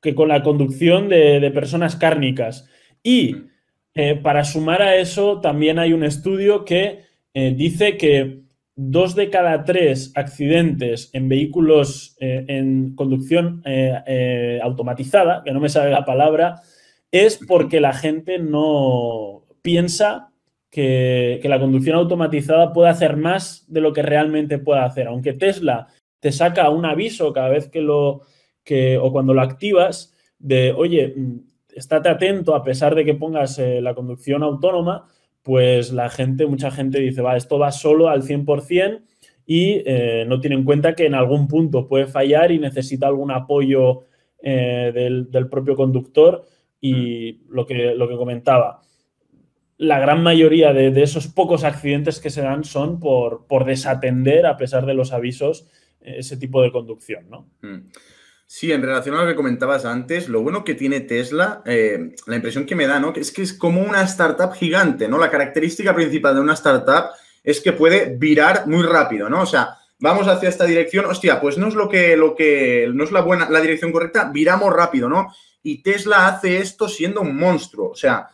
[0.00, 2.70] Que con la, conducción de, personas cárnicas.
[3.02, 3.50] Y mm.
[3.94, 7.00] eh, para sumar a eso, también hay un estudio que
[7.34, 8.47] eh, dice que
[8.80, 13.62] dos de cada tres accidentes en vehículos en conducción
[14.62, 16.62] automatizada, que no me sabe la palabra,
[17.10, 20.30] es porque la gente no piensa
[20.70, 25.08] que, la conducción automatizada puede hacer más de lo que realmente puede hacer.
[25.08, 25.88] Aunque Tesla
[26.20, 28.22] te saca un aviso cada vez que lo,
[28.64, 31.38] que, o cuando lo activas, de, oye, mm,
[31.74, 35.08] estate atento a pesar de que pongas eh, la conducción autónoma,
[35.48, 39.00] pues la gente, mucha gente dice, va, esto va solo al 100%
[39.46, 43.30] y eh, no tiene en cuenta que en algún punto puede fallar y necesita algún
[43.30, 44.04] apoyo
[44.42, 46.44] eh, del, del, propio conductor
[46.82, 48.82] y lo que, lo que comentaba
[49.78, 54.58] la gran mayoría de, esos pocos accidentes que se dan son por, por, desatender, a
[54.58, 55.66] pesar de los avisos,
[56.02, 57.48] ese tipo de conducción, ¿no?
[57.62, 57.88] Mm.
[58.50, 62.36] Sí, en relación a lo que comentabas antes, lo bueno que tiene Tesla, eh, la
[62.36, 63.12] impresión que me da, ¿no?
[63.14, 65.18] es que es como una startup gigante, ¿no?
[65.18, 67.10] La característica principal de una startup
[67.44, 69.42] es que puede virar muy rápido, ¿no?
[69.42, 73.04] O sea, vamos hacia esta dirección, hostia, pues no es lo que, lo que, no
[73.04, 75.28] es la buena, la dirección correcta, viramos rápido, ¿no?
[75.62, 78.28] Y Tesla hace esto siendo un monstruo, o sea,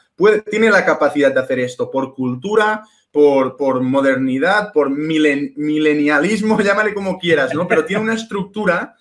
[0.48, 7.18] tiene la capacidad de hacer esto por cultura, por, por modernidad, por milenialismo, llámale como
[7.18, 7.66] quieras, ¿no?
[7.66, 8.94] Pero tiene una estructura,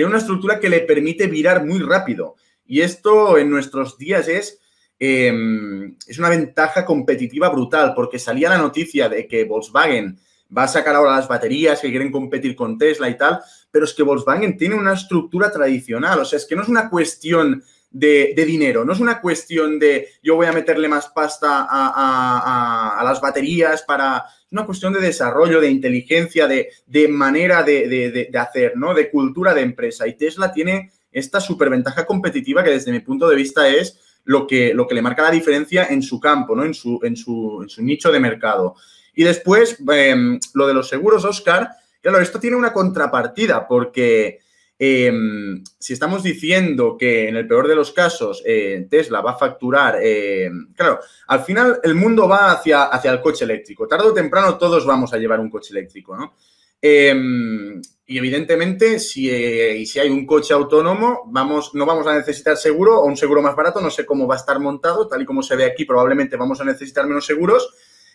[0.00, 2.36] tiene una estructura que le permite virar muy rápido.
[2.64, 4.58] Y esto en nuestros días es,
[4.98, 10.18] em, es una ventaja competitiva brutal, porque salía la noticia de que Volkswagen
[10.56, 13.92] va a sacar ahora las baterías que quieren competir con Tesla y tal, pero es
[13.92, 18.44] que Volkswagen tiene una estructura tradicional, o sea, es que no es una cuestión de,
[18.46, 18.84] dinero.
[18.84, 24.24] No es una cuestión de yo voy a meterle más pasta a, las baterías para...
[24.46, 28.94] Es una cuestión de desarrollo, de inteligencia, de, manera de, hacer, ¿no?
[28.94, 30.06] De cultura de empresa.
[30.06, 34.74] Y Tesla tiene esta superventaja competitiva que desde mi punto de vista es lo que,
[34.74, 36.64] lo que le marca la diferencia en su campo, ¿no?
[36.64, 38.76] En su, en su, nicho de mercado.
[39.14, 44.40] Y después, em, lo de los seguros, Oscar, claro, esto tiene una contrapartida porque
[44.82, 49.36] Em, si estamos diciendo que en el peor de los casos eh, Tesla va a
[49.36, 53.86] facturar, em, claro, al final el mundo va hacia, hacia el coche eléctrico.
[53.86, 56.32] Tarde o temprano todos vamos a llevar un coche eléctrico, ¿no?
[56.80, 62.56] Em, y evidentemente, si, eh, si, hay un coche autónomo, vamos, no vamos a necesitar
[62.56, 65.26] seguro o un seguro más barato, no sé cómo va a estar montado, tal y
[65.26, 67.68] como se ve aquí, probablemente vamos a necesitar menos seguros.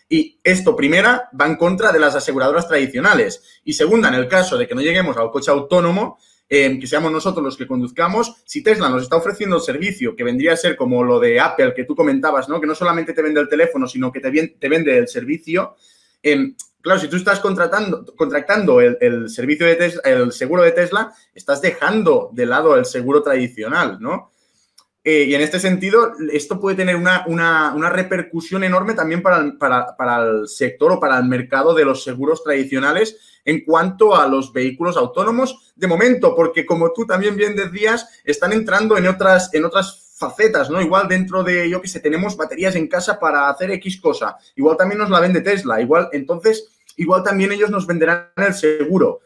[0.08, 3.60] Y esto, primera, va en contra de las aseguradoras tradicionales.
[3.62, 7.44] Y segunda, en el caso de que no lleguemos al coche autónomo, que seamos nosotros
[7.44, 8.42] los que conduzcamos.
[8.44, 11.74] Si Tesla nos está ofreciendo el servicio que vendría a ser como lo de Apple
[11.74, 12.60] que tú comentabas, ¿no?
[12.60, 15.76] Que no solamente te vende el teléfono, sino que te, te vende el servicio.
[16.22, 21.12] Em, claro, si tú estás contratando, contractando el, servicio de Tesla, el seguro de Tesla,
[21.34, 24.30] estás dejando de lado el seguro tradicional, ¿no?
[25.08, 29.96] Eh, y en este sentido, esto puede tener una, una, repercusión enorme también para para,
[29.96, 34.52] para el sector o para el mercado de los seguros tradicionales en cuanto a los
[34.52, 39.64] vehículos autónomos de momento, porque como tú también bien decías, están entrando en otras, en
[39.64, 40.82] otras facetas, ¿no?
[40.82, 44.76] Igual dentro de, yo que sé, tenemos baterías en casa para hacer X cosa, igual
[44.76, 46.66] también nos la vende Tesla, igual, entonces,
[46.96, 49.20] igual también ellos nos venderán el seguro.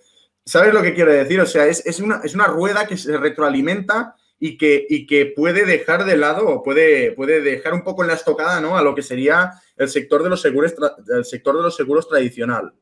[0.44, 1.40] ¿Sabes lo que quiero decir?
[1.40, 5.66] O sea, es, una, es una rueda que se retroalimenta y que, y que puede
[5.66, 8.76] dejar de lado o puede, puede dejar un poco en la estocada, ¿no?
[8.76, 10.74] A lo que sería el sector de los seguros,
[11.14, 12.72] el sector de los seguros tradicional.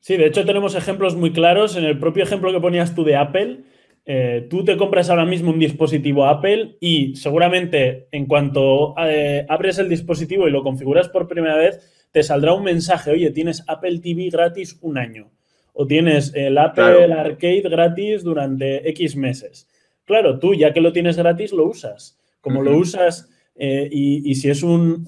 [0.00, 1.74] Sí, de hecho tenemos ejemplos muy claros.
[1.76, 3.64] En el propio ejemplo que ponías tú de Apple,
[4.04, 9.78] eh, tú te compras ahora mismo un dispositivo Apple y seguramente en cuanto eh, abres
[9.78, 14.00] el dispositivo y lo configuras por primera vez, te saldrá un mensaje, oye, tienes Apple
[14.00, 15.30] TV gratis un año
[15.72, 19.68] o tienes el Apple Arcade gratis durante X meses.
[20.08, 22.18] Claro, tú ya que lo tienes gratis, lo usas.
[22.40, 25.04] Como lo usas eh, y, si es un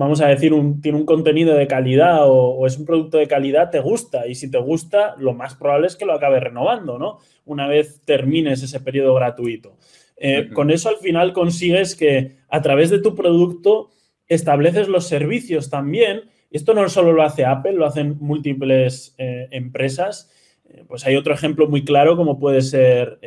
[0.00, 3.68] vamos a decir, un, tiene un contenido de calidad o, es un producto de calidad,
[3.70, 4.26] te gusta.
[4.26, 7.18] Y si te gusta, lo más probable es que lo acabes renovando, ¿no?
[7.44, 9.76] Una vez termines ese periodo gratuito.
[10.16, 13.90] Eh, con eso al final consigues que a través de tu producto
[14.26, 20.30] estableces los servicios también Esto no solo lo hace Apple, lo hacen múltiples eh, empresas.
[20.88, 23.18] Pues hay otro ejemplo muy claro como puede ser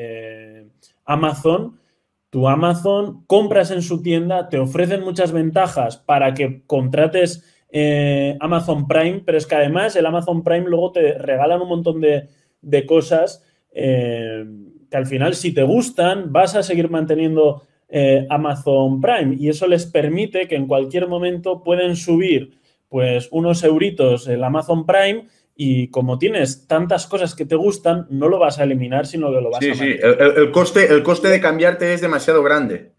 [1.05, 1.79] Amazon.
[2.29, 7.43] Tu Amazon compras en su tienda, te ofrecen muchas ventajas para que contrates
[8.39, 12.27] Amazon Prime, pero es que además el Amazon Prime luego te regalan un montón de,
[12.61, 17.63] de cosas que al final si te gustan vas a seguir manteniendo
[18.29, 22.57] Amazon Prime y eso les permite que en cualquier momento pueden subir
[22.89, 28.27] pues unos euritos el Amazon Prime y como tienes tantas cosas que te gustan, no
[28.27, 29.61] lo vas a eliminar, sino que lo vas a...
[29.61, 32.93] Sí, sí, el, coste, el coste de cambiarte es demasiado grande.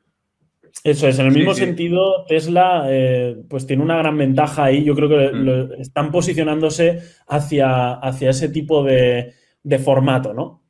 [0.82, 4.84] Eso es, en el mismo sentido, Tesla eh, pues tiene una gran ventaja ahí.
[4.84, 5.80] Yo creo que mm.
[5.80, 9.32] están posicionándose hacia, hacia ese tipo de,
[9.82, 10.62] formato, ¿no?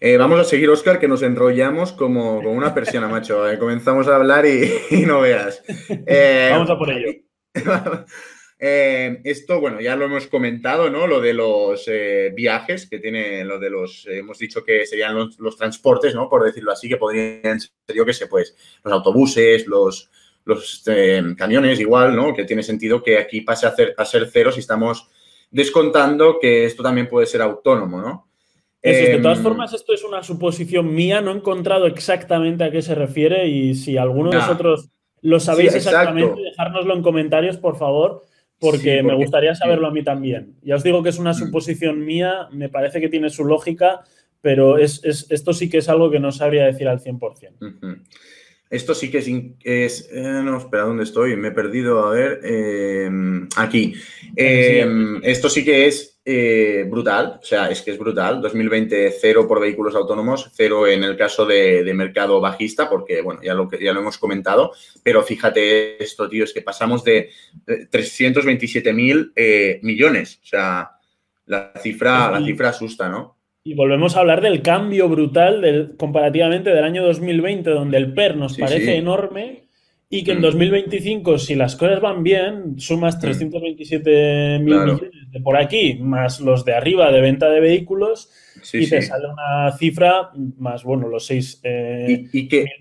[0.00, 3.48] Eh, vamos a seguir, Oscar, que nos enrollamos como, una persiana, macho.
[3.48, 5.62] Eh, comenzamos a hablar y, y no veas.
[6.50, 7.12] vamos a por ello.
[8.60, 11.06] Eh, esto, bueno, ya lo hemos comentado, ¿no?
[11.06, 15.14] Lo de los eh, viajes que tiene, lo de los, eh, hemos dicho que serían
[15.38, 16.28] los, transportes, ¿no?
[16.28, 20.10] Por decirlo así, que podrían ser, yo que sé, pues, los autobuses, los,
[20.44, 20.82] los
[21.36, 22.34] camiones, igual, ¿no?
[22.34, 25.08] Que tiene sentido que aquí pase a, a ser cero si estamos
[25.50, 28.28] descontando que esto también puede ser autónomo, ¿no?
[28.82, 32.82] de todas em, formas, esto es una suposición mía, no he encontrado exactamente a qué
[32.82, 34.88] se refiere y si alguno de nosotros
[35.20, 38.24] lo sabéis exactamente, dejárnoslo en comentarios, por favor,
[38.60, 40.54] porque, me gustaría saberlo a mí también.
[40.62, 41.34] Ya os digo que es una mm.
[41.34, 44.02] suposición mía, me parece que tiene su lógica,
[44.40, 48.02] pero es, esto sí que es algo que no sabría decir al 100%.
[48.70, 50.08] Esto sí que es...
[50.12, 51.36] Eh, no, espera, ¿dónde estoy?
[51.36, 52.40] Me he perdido, a ver.
[52.44, 53.10] Eh,
[53.56, 53.94] aquí.
[54.36, 54.86] Eh,
[55.22, 56.14] esto sí que es
[56.90, 58.42] brutal, o sea, es que es brutal.
[58.42, 63.54] 2020, cero por vehículos autónomos, cero en el caso de, mercado bajista, porque, bueno, ya
[63.54, 64.72] lo, ya lo hemos comentado.
[65.02, 67.30] Pero fíjate esto, tío, es que pasamos de
[67.90, 69.32] 327 mil
[69.80, 70.40] millones.
[70.42, 70.90] O sea,
[71.46, 73.37] la cifra, la cifra asusta, ¿no?
[73.68, 78.34] Y volvemos a hablar del cambio brutal del, comparativamente del año 2020, donde el PER
[78.34, 79.64] nos parece enorme
[80.08, 81.38] y que en 2025, mm.
[81.38, 84.64] si las cosas van bien, sumas 327 mm.
[84.64, 88.30] mil millones de por aquí, más los de arriba de venta de vehículos,
[88.72, 92.24] y te sale una cifra, más bueno, los 6 eh,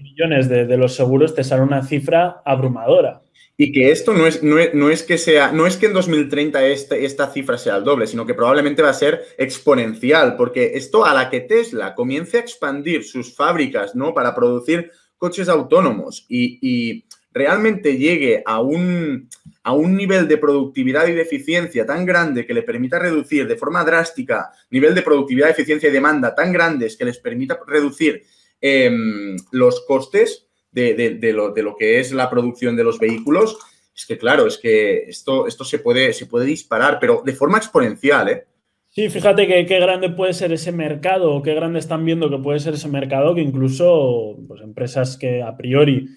[0.02, 3.24] millones de, de los seguros, te sale una cifra abrumadora.
[3.60, 7.06] Y que esto no es, no es, que sea, no es que en 2030 este,
[7.06, 11.14] esta cifra sea el doble, sino que probablemente va a ser exponencial, porque esto a
[11.16, 14.14] la que Tesla comience a expandir sus fábricas, ¿no?
[14.14, 19.30] Para producir coches autónomos y, realmente llegue a un,
[19.62, 23.56] a un nivel de productividad y de eficiencia tan grande que le permita reducir de
[23.56, 28.24] forma drástica nivel de productividad, eficiencia y demanda tan grandes que les permita reducir
[28.60, 33.58] em, los costes, de, lo, que es la producción de los vehículos,
[33.96, 37.58] es que claro, es que esto, esto se, puede, se puede disparar, pero de forma
[37.58, 38.46] exponencial, ¿eh?
[38.90, 42.40] Sí, fíjate que qué grande puede ser ese mercado, o qué grande están viendo que
[42.40, 46.10] puede ser ese mercado, que incluso pues, empresas que a priori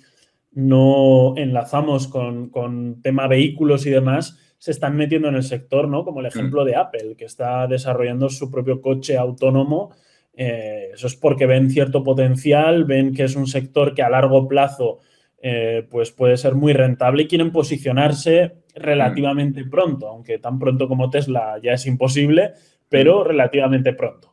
[0.52, 6.04] no enlazamos con, tema vehículos y demás, se están metiendo en el sector, ¿no?
[6.04, 6.66] Como el ejemplo mm.
[6.66, 9.92] de Apple, que está desarrollando su propio coche autónomo
[10.34, 14.48] eh, eso es porque ven cierto potencial, ven que es un sector que a largo
[14.48, 15.00] plazo
[15.42, 21.10] eh, pues puede ser muy rentable y quieren posicionarse relativamente pronto, aunque tan pronto como
[21.10, 22.52] Tesla ya es imposible,
[22.88, 24.30] pero relativamente pronto.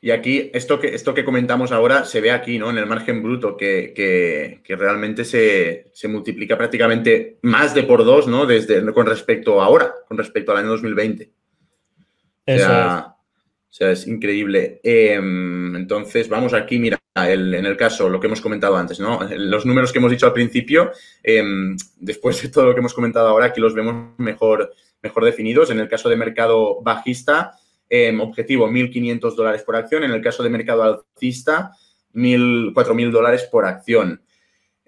[0.00, 2.70] Y aquí, esto que, esto que comentamos ahora se ve aquí, ¿no?
[2.70, 8.46] En el margen bruto, que, realmente se, multiplica prácticamente más de por dos, ¿no?
[8.46, 11.30] Desde, con respecto a ahora, con respecto al año 2020.
[12.46, 13.17] Eso o sea, es
[14.06, 14.80] increíble.
[14.82, 19.20] Em, entonces, vamos aquí, mira, en el caso, lo que hemos comentado antes, ¿no?
[19.36, 20.90] Los números que hemos dicho al principio,
[21.22, 25.70] em, después de todo lo que hemos comentado ahora, aquí los vemos mejor, mejor definidos.
[25.70, 27.52] En el caso de mercado bajista,
[27.88, 30.04] em, objetivo 1.500 dólares por acción.
[30.04, 31.72] En el caso de mercado alcista,
[32.12, 34.22] 4.000 dólares por acción.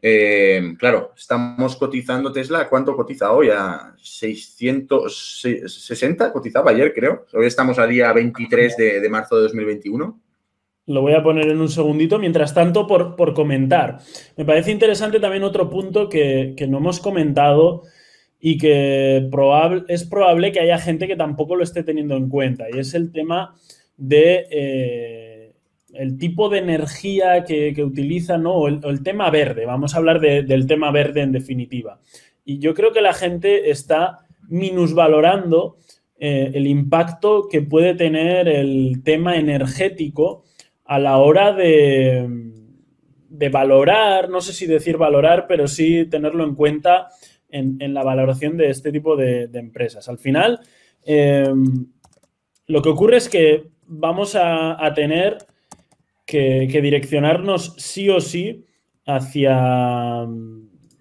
[0.02, 2.68] Eh, claro, estamos cotizando Tesla.
[2.68, 3.48] ¿Cuánto cotiza hoy?
[3.50, 7.26] A 660 cotizaba ayer, creo.
[7.34, 10.20] Hoy estamos a día 23 de, marzo de 2021.
[10.86, 12.18] Lo voy a poner en un segundito.
[12.18, 13.98] Mientras tanto, por, comentar.
[14.36, 17.82] Me parece interesante también otro punto que, no hemos comentado
[18.40, 22.64] y que probable, es probable que haya gente que tampoco lo esté teniendo en cuenta.
[22.72, 23.54] Y es el tema
[23.96, 24.46] de...
[24.50, 25.29] Eh,
[25.94, 28.54] el tipo de energía que, que utilizan, ¿no?
[28.54, 32.00] O el, tema verde, vamos a hablar del tema verde en definitiva.
[32.44, 35.76] Y yo creo que la gente está minusvalorando
[36.18, 40.44] eh, el impacto que puede tener el tema energético
[40.84, 42.28] a la hora de,
[43.50, 47.08] valorar, no sé si decir valorar, pero sí tenerlo en cuenta
[47.48, 50.08] en, la valoración de este tipo de, empresas.
[50.08, 50.60] Al final,
[51.04, 51.86] em,
[52.66, 55.38] lo que ocurre es que vamos a, tener
[56.30, 58.64] que, direccionarnos sí o sí
[59.04, 60.26] hacia,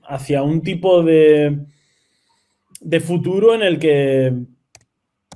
[0.03, 1.59] hacia un tipo de,
[2.81, 4.33] de futuro en el que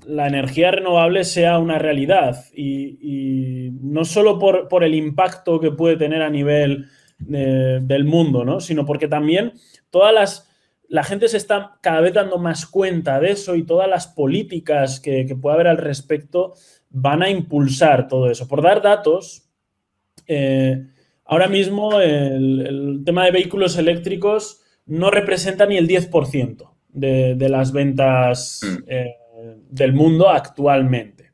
[0.06, 6.22] la energía renovable sea una realidad y, no solo por, el impacto que puede tener
[6.22, 6.88] a nivel
[7.32, 8.60] eh, del mundo, ¿no?
[8.60, 9.54] sino porque también
[9.90, 10.50] todas las...
[10.90, 15.00] La gente se está cada vez dando más cuenta de eso y todas las políticas
[15.00, 16.54] que, puede haber al respecto
[16.90, 18.48] van a impulsar todo eso.
[18.48, 19.50] Por dar datos,
[20.28, 20.88] eh,
[21.26, 28.62] ahora mismo el, tema de vehículos eléctricos no representa ni el 10% de, las ventas
[28.64, 28.84] mm.
[28.88, 29.16] eh,
[29.70, 31.32] del mundo actualmente.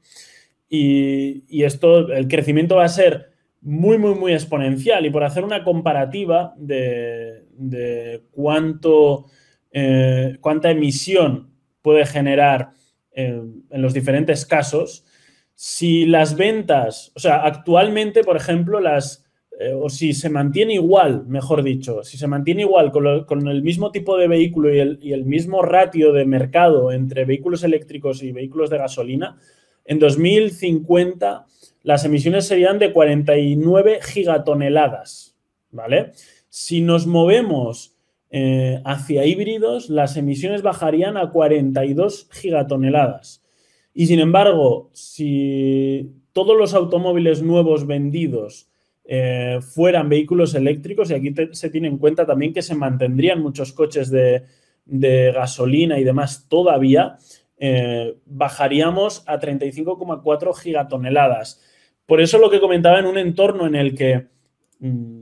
[0.70, 5.06] Y, esto, el crecimiento va a ser muy, muy, muy exponencial.
[5.06, 9.26] Y por hacer una comparativa de, cuánto,
[9.72, 11.50] eh, cuánta emisión
[11.82, 12.72] puede generar
[13.12, 15.06] eh, en los diferentes casos,
[15.62, 19.26] si las ventas, o sea, actualmente, por ejemplo, las,
[19.60, 23.92] eh, o si se mantiene igual, mejor dicho, si se mantiene igual con, el mismo
[23.92, 28.78] tipo de vehículo y el, mismo ratio de mercado entre vehículos eléctricos y vehículos de
[28.78, 29.38] gasolina,
[29.84, 31.46] en 2050
[31.84, 35.36] las emisiones serían de 49 gigatoneladas,
[35.72, 36.14] ¿vale?
[36.48, 37.98] Si nos movemos
[38.30, 43.44] eh, hacia híbridos, las emisiones bajarían a 42 gigatoneladas.
[44.00, 48.70] Y sin embargo, si todos los automóviles nuevos vendidos
[49.04, 53.74] eh, fueran vehículos eléctricos y aquí se tiene en cuenta también que se mantendrían muchos
[53.74, 54.46] coches de,
[55.34, 57.18] gasolina y demás todavía,
[57.58, 61.62] eh, bajaríamos a 35,4 gigatoneladas.
[62.06, 64.28] Por eso lo que comentaba en un entorno en el que
[64.80, 65.20] mm,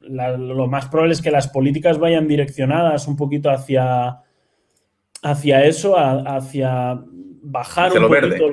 [0.00, 4.18] lo más probable es que las políticas vayan direccionadas un poquito hacia,
[5.22, 7.02] hacia eso, hacia
[7.42, 8.50] bajar un poquito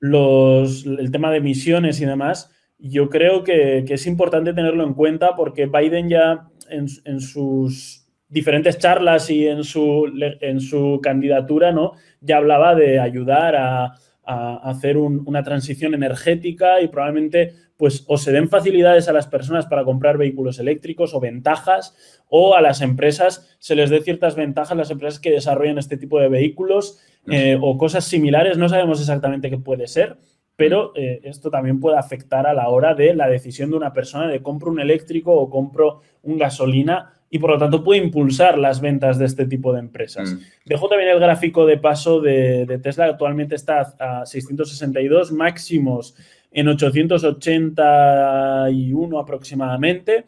[0.00, 5.34] los, el tema de emisiones y demás, yo creo que, es importante tenerlo en cuenta
[5.34, 11.92] porque Biden ya en, sus diferentes charlas y en su, en su candidatura ¿no?
[12.20, 13.94] ya hablaba de ayudar a,
[14.26, 19.84] hacer una transición energética y probablemente pues o se den facilidades a las personas para
[19.84, 21.94] comprar vehículos eléctricos o ventajas
[22.30, 25.98] o a las empresas se les dé ciertas ventajas a las empresas que desarrollan este
[25.98, 28.58] tipo de vehículos eh, o cosas similares.
[28.58, 30.16] No sabemos exactamente qué puede ser,
[30.56, 34.28] pero eh, esto también puede afectar a la hora de la decisión de una persona
[34.28, 38.80] de compro un eléctrico o compro un gasolina y por lo tanto puede impulsar las
[38.80, 40.32] ventas de este tipo de empresas.
[40.32, 40.38] Mm.
[40.66, 46.14] Dejo también el gráfico de paso de, Tesla, actualmente está a 662 máximos
[46.52, 50.26] en 881 aproximadamente.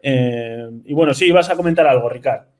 [0.00, 2.57] Eh, y bueno, sí, vas a comentar algo, Ricardo.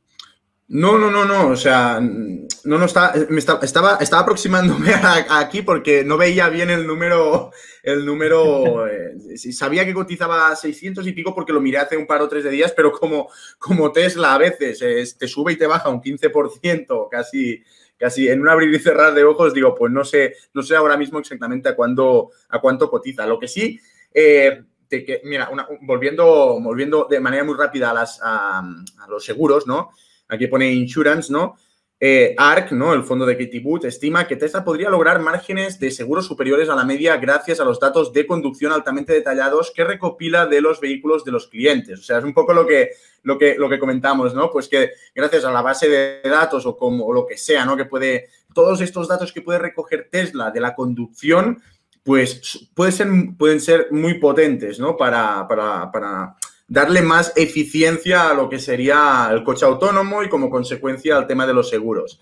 [0.70, 1.48] No, no, no, no.
[1.48, 4.92] O sea, no, no está, me estaba, estaba aproximándome
[5.30, 7.50] aquí porque no veía bien el número.
[7.82, 8.86] El número.
[8.86, 9.16] Eh,
[9.52, 12.50] sabía que cotizaba 600 y pico porque lo miré hace un par o tres de
[12.50, 17.62] días, pero como, como Tesla a veces te sube y te baja un 15%, casi,
[17.96, 20.98] casi en un abrir y cerrar de ojos, digo, pues no sé, no sé ahora
[20.98, 23.26] mismo exactamente a cuánto, a cuánto cotiza.
[23.26, 23.80] Lo que sí.
[24.12, 25.50] Eh, que, mira,
[25.82, 28.62] volviendo, volviendo de manera muy rápida a, las, a
[29.08, 29.92] los seguros, ¿no?
[30.28, 31.56] Aquí pone insurance, ¿no?
[32.00, 32.94] Eh, ARC, ¿no?
[32.94, 36.76] el fondo de Katie Wood, estima que Tesla podría lograr márgenes de seguro superiores a
[36.76, 41.24] la media gracias a los datos de conducción altamente detallados que recopila de los vehículos
[41.24, 41.98] de los clientes.
[41.98, 42.90] O sea, es un poco lo que,
[43.24, 44.48] lo que, lo que comentamos, ¿no?
[44.52, 47.76] Pues que gracias a la base de datos o como lo que sea, ¿no?
[47.76, 51.60] Que puede, todos estos datos que puede recoger Tesla de la conducción,
[52.04, 54.96] pues pueden ser, pueden ser muy potentes, ¿no?
[54.96, 56.36] Para, para, para
[56.68, 61.46] darle más eficiencia a lo que sería el coche autónomo y como consecuencia al tema
[61.46, 62.20] de los seguros.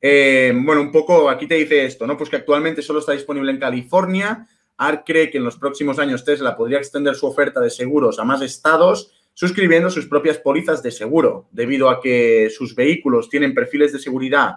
[0.00, 2.16] Eh, bueno, un poco aquí te dice esto, ¿no?
[2.16, 4.46] Pues que actualmente solo está disponible en California.
[4.76, 8.24] ARC cree que en los próximos años Tesla podría extender su oferta de seguros a
[8.24, 13.90] más estados suscribiendo sus propias pólizas de seguro, debido a que sus vehículos tienen perfiles
[13.92, 14.56] de seguridad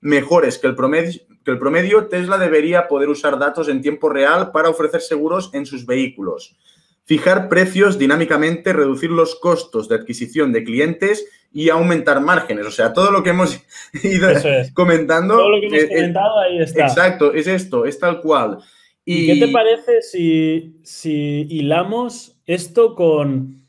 [0.00, 4.52] mejores que el, promedio, que el promedio, Tesla debería poder usar datos en tiempo real
[4.52, 6.56] para ofrecer seguros en sus vehículos
[7.04, 12.66] fijar precios dinámicamente, reducir los costos de adquisición de clientes y aumentar márgenes.
[12.66, 13.60] O sea, todo lo que hemos
[14.02, 14.28] ido
[14.74, 15.36] comentando.
[15.36, 16.86] Todo lo que hemos eh, eh, comentado, ahí está.
[16.86, 18.58] Exacto, es esto, es tal cual.
[19.04, 19.26] Y...
[19.26, 23.68] ¿Qué te parece si, si hilamos esto con,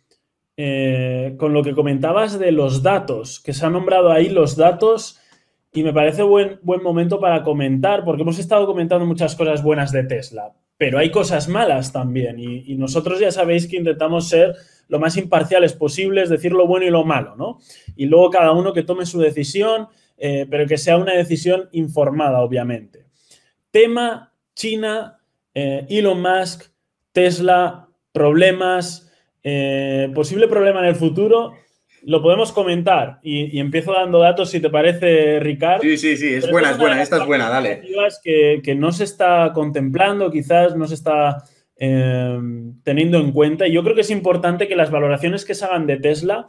[0.56, 3.42] eh, con lo que comentabas de los datos?
[3.42, 5.20] Que se han nombrado ahí los datos
[5.74, 9.92] y me parece buen, buen momento para comentar, porque hemos estado comentando muchas cosas buenas
[9.92, 10.54] de Tesla.
[10.78, 12.40] Pero hay cosas malas también.
[12.40, 14.56] Y, nosotros ya sabéis que intentamos ser
[14.88, 17.60] lo más imparciales posibles, decir lo bueno y lo malo, ¿no?
[17.96, 22.42] Y luego cada uno que tome su decisión, eh, pero que sea una decisión informada,
[22.42, 23.06] obviamente.
[23.72, 25.20] Tema China,
[25.54, 26.72] eh, Elon Musk,
[27.12, 29.12] Tesla, problemas,
[29.44, 31.54] eh, posible problema en el futuro.
[32.06, 35.82] Lo podemos comentar y, empiezo dando datos, si te parece, Ricardo.
[35.82, 37.82] Sí, sí, sí, es buena, es buena, esta es buena, dale.
[38.24, 41.44] Que, que no se está contemplando, quizás no se está
[41.78, 42.40] eh,
[42.84, 43.68] teniendo en cuenta.
[43.68, 46.48] Y yo creo que es importante que las valoraciones que se hagan de Tesla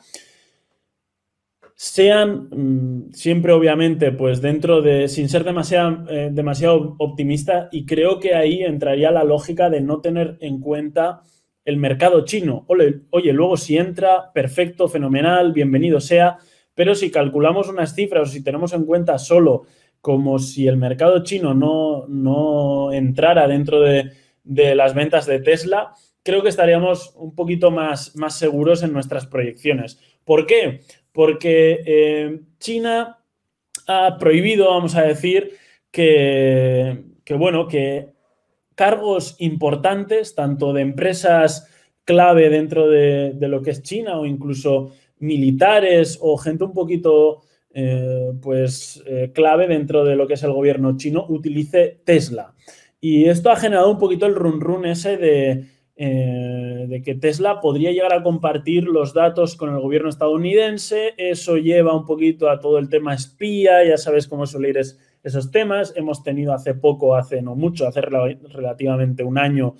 [1.74, 8.18] sean mm, siempre, obviamente, pues dentro de, sin ser demasiado, eh, demasiado optimista, y creo
[8.18, 11.22] que ahí entraría la lógica de no tener en cuenta
[11.66, 12.64] el mercado chino.
[12.68, 16.38] Oye, luego si entra, perfecto, fenomenal, bienvenido sea,
[16.74, 19.64] pero si calculamos unas cifras o si tenemos en cuenta solo
[20.00, 24.12] como si el mercado chino no, no entrara dentro de,
[24.44, 25.92] las ventas de Tesla,
[26.22, 30.00] creo que estaríamos un poquito más, más seguros en nuestras proyecciones.
[30.24, 30.82] ¿Por qué?
[31.10, 33.18] Porque eh, China
[33.88, 35.56] ha prohibido, vamos a decir,
[35.90, 38.15] que, que bueno, que
[38.76, 41.68] cargos importantes, tanto de empresas
[42.04, 47.42] clave dentro de, lo que es China o incluso militares o gente un poquito
[47.74, 52.54] eh, pues eh, clave dentro de lo que es el gobierno chino utilice Tesla.
[53.00, 55.64] Y esto ha generado un poquito el run run ese de,
[55.96, 61.14] eh, de que Tesla podría llegar a compartir los datos con el gobierno estadounidense.
[61.16, 64.98] Eso lleva un poquito a todo el tema espía, ya sabes cómo suele ir es,
[65.26, 65.92] esos temas.
[65.96, 69.74] Hemos tenido hace poco, hace no mucho, hace relativamente un año,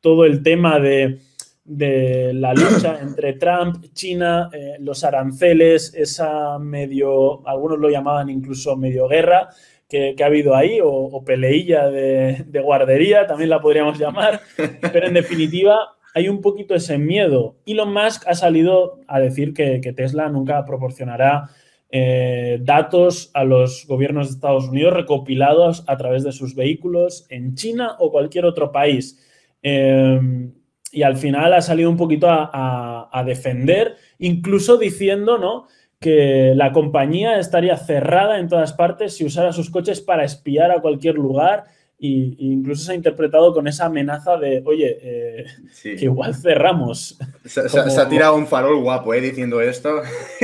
[0.00, 1.18] todo el tema de,
[1.64, 9.08] la lucha entre Trump, China, eh, los aranceles, esa medio, algunos lo llamaban incluso medio
[9.08, 9.48] guerra.
[9.88, 14.40] Que, ha habido ahí, o, peleilla de, guardería, también la podríamos llamar,
[14.92, 17.56] pero en definitiva hay un poquito ese miedo.
[17.66, 21.50] Elon Musk ha salido a decir que, que Tesla nunca proporcionará
[21.92, 27.56] eh, datos a los gobiernos de Estados Unidos recopilados a través de sus vehículos en
[27.56, 29.18] China o cualquier otro país.
[29.62, 30.52] Em,
[30.92, 35.66] y al final ha salido un poquito a, defender, incluso diciendo ¿no?
[36.00, 40.80] que la compañía estaría cerrada en todas partes si usara sus coches para espiar a
[40.80, 41.64] cualquier lugar
[41.98, 45.44] y, incluso se ha interpretado con esa amenaza de, oye, eh,
[45.82, 47.18] que igual cerramos.
[47.50, 49.20] Se, ha tirado un farol guapo, ¿eh?
[49.20, 50.02] Diciendo esto.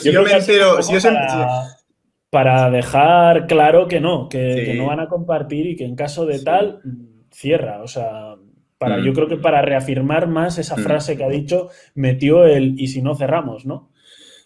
[0.00, 0.78] si yo, me entero,
[2.30, 6.38] para, dejar claro que no, que, no van a compartir y que en caso de
[6.38, 6.80] tal,
[7.30, 7.82] cierra.
[7.82, 8.36] O sea,
[8.78, 9.14] para, yo mm.
[9.14, 10.80] creo que para reafirmar más esa mm.
[10.80, 13.90] frase que ha dicho, metió el y si no cerramos, ¿no?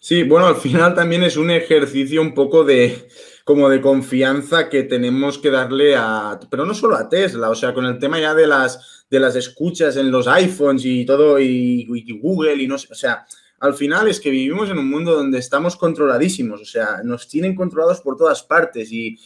[0.01, 3.07] Sí, bueno, al final también es un ejercicio un poco de
[3.47, 7.73] como de confianza que tenemos que darle a, pero no solo a Tesla, o sea,
[7.73, 11.85] con el tema ya de las, de las escuchas en los iPhones y todo, y,
[12.21, 13.25] Google y no sé, o sea,
[13.59, 17.55] al final es que vivimos en un mundo donde estamos controladísimos, o sea, nos tienen
[17.55, 19.17] controlados por todas partes y,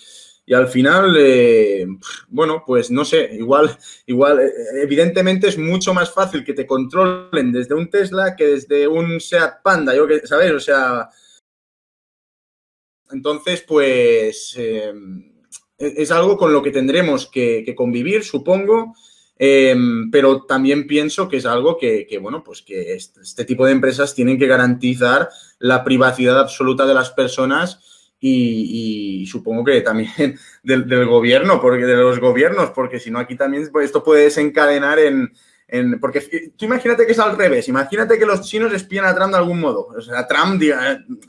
[0.46, 1.86] y al final, eh,
[2.28, 4.52] bueno, pues no sé, igual, igual, eh,
[4.82, 9.62] evidentemente es mucho más fácil que te controlen desde un Tesla que desde un Seat
[9.64, 10.52] Panda, yo que, ¿sabes?
[10.52, 11.10] O sea,
[13.12, 15.32] entonces, pues em,
[15.78, 18.96] e-, es algo con lo que tendremos que, convivir, supongo,
[19.44, 24.14] em, pero también pienso que es algo que, bueno, pues que este, tipo de empresas
[24.14, 31.60] tienen que garantizar la privacidad absoluta de las personas y, supongo que también del, gobierno,
[31.60, 35.32] porque de los gobiernos, porque si no aquí también pues, esto puede desencadenar en,
[36.00, 36.22] porque
[36.56, 39.60] tú imagínate que es al revés, imagínate que los chinos espían a Trump de algún
[39.60, 39.88] modo.
[39.88, 40.62] O sea, Trump,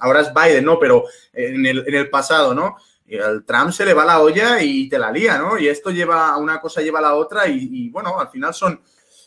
[0.01, 0.79] ahora es Biden, ¿no?
[0.81, 2.77] Pero en el, pasado, ¿no?
[3.21, 5.59] Al Trump se le va la olla y te la lía, ¿no?
[5.59, 8.81] Y esto lleva, una cosa lleva a la otra y, bueno, al final son,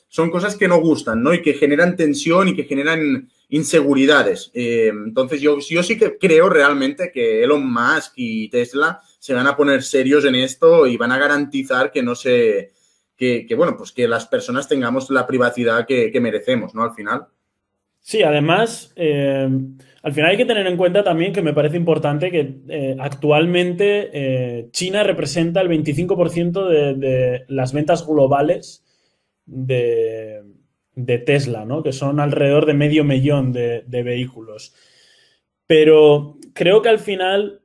[0.08, 1.34] son cosas que no gustan, ¿no?
[1.34, 4.52] Y que generan tensión y que generan inseguridades.
[4.54, 9.56] Eh, entonces yo sí que creo realmente que Elon Musk y Tesla se van a
[9.56, 12.74] poner serios en esto y van a garantizar que no se
[13.18, 16.84] que, bueno, pues que las personas tengamos la privacidad que, merecemos, ¿no?
[16.84, 17.28] Al final.
[18.08, 19.50] Sí, además, eh,
[20.04, 24.12] al final hay que tener en cuenta también que me parece importante que eh, actualmente
[24.14, 28.86] eh, China representa el 25% de, las ventas globales
[29.48, 30.44] de,
[31.26, 31.82] Tesla, ¿no?
[31.82, 34.76] Que son alrededor de medio millón de, vehículos.
[35.66, 37.62] Pero creo que al final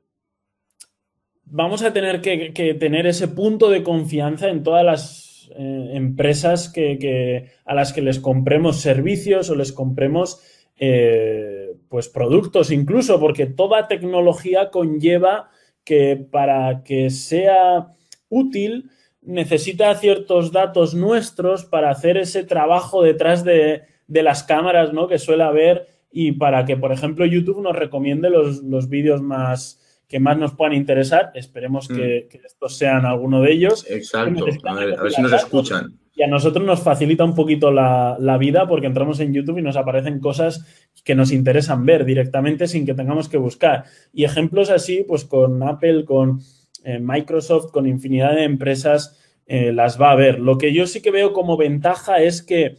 [1.45, 7.51] vamos a tener que tener ese punto de confianza en todas las eh, empresas que,
[7.65, 10.41] a las que les compremos servicios o les compremos
[10.79, 15.51] eh, pues productos incluso, porque toda tecnología conlleva
[15.85, 17.89] que para que sea
[18.29, 18.91] útil
[19.23, 25.09] necesita ciertos datos nuestros para hacer ese trabajo detrás de, las cámaras, ¿no?
[25.09, 29.80] Que suele haber y para que, por ejemplo, YouTube nos recomiende los, los vídeos más
[30.11, 31.31] que más nos puedan interesar.
[31.35, 32.45] Esperemos que, mm.
[32.45, 33.87] estos sean alguno de ellos.
[33.89, 34.45] Exacto.
[34.65, 36.01] A ver, si nos escuchan.
[36.13, 39.77] Y a nosotros nos facilita un poquito la, vida porque entramos en YouTube y nos
[39.77, 40.67] aparecen cosas
[41.05, 43.85] que nos interesan ver directamente sin que tengamos que buscar.
[44.13, 46.41] Y ejemplos así, pues con Apple, con
[46.83, 50.41] eh, Microsoft, con infinidad de empresas, eh, las va a ver.
[50.41, 52.77] Lo que yo sí que veo como ventaja es que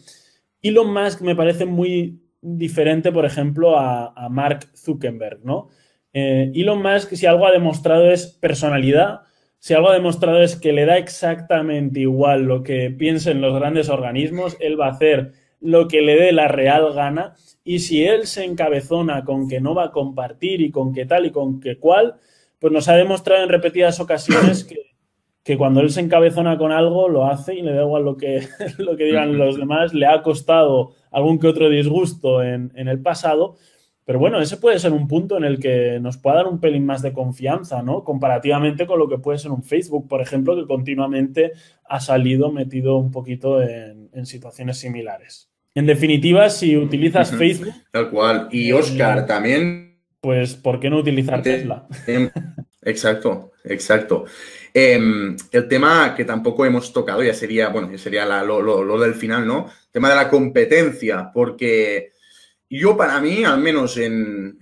[0.61, 5.69] Elon Musk me parece muy diferente, por ejemplo, a, a Mark Zuckerberg, ¿no?
[6.13, 9.21] Eh, Elon Musk, si algo ha demostrado es personalidad,
[9.59, 13.89] si algo ha demostrado es que le da exactamente igual lo que piensen los grandes
[13.89, 18.25] organismos, él va a hacer lo que le dé la real gana y si él
[18.25, 21.77] se encabezona con que no va a compartir y con que tal y con que
[21.77, 22.15] cual,
[22.59, 24.63] pues nos ha demostrado en repetidas ocasiones
[25.43, 28.47] que, cuando él se encabezona con algo lo hace y le da igual lo que,
[28.79, 33.01] lo que digan los demás, le ha costado algún que otro disgusto en, en el
[33.01, 33.57] pasado,
[34.11, 36.85] pero bueno, ese puede ser un punto en el que nos pueda dar un pelín
[36.85, 38.03] más de confianza, ¿no?
[38.03, 41.53] Comparativamente con lo que puede ser un Facebook, por ejemplo, que continuamente
[41.85, 45.49] ha salido metido un poquito en, situaciones similares.
[45.73, 47.73] En definitiva, si utilizas Facebook.
[47.89, 48.49] Tal cual.
[48.51, 50.01] Y Oscar eh, también.
[50.19, 51.87] Pues, ¿por qué no utilizar Tesla?
[52.05, 52.29] Em,
[52.81, 54.25] exacto, exacto.
[54.73, 59.13] Em, el tema que tampoco hemos tocado ya sería, bueno, ya sería lo, lo del
[59.13, 59.67] final, ¿no?
[59.67, 62.11] El tema de la competencia, porque
[62.79, 64.57] yo para mí, al menos en,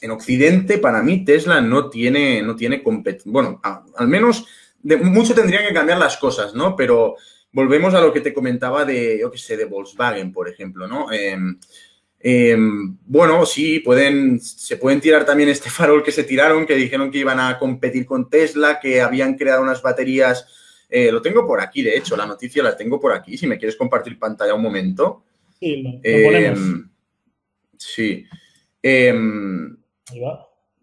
[0.00, 3.30] en, Occidente, para mí Tesla no tiene, no tiene competencia.
[3.30, 4.46] Bueno, al menos
[4.82, 6.76] de, mucho tendrían que cambiar las cosas, ¿no?
[6.76, 7.16] Pero
[7.52, 11.10] volvemos a lo que te comentaba de, yo qué sé, de Volkswagen, por ejemplo, ¿no?
[11.12, 11.58] Em,
[12.20, 17.10] em, bueno, sí, pueden, se pueden tirar también este farol que se tiraron, que dijeron
[17.10, 20.46] que iban a competir con Tesla, que habían creado unas baterías.
[20.88, 23.58] Eh, lo tengo por aquí, de hecho, la noticia la tengo por aquí, si me
[23.58, 25.24] quieres compartir pantalla un momento.
[25.58, 26.86] Sí, lo, ponemos.
[27.78, 28.26] Sí.
[28.82, 29.76] Em,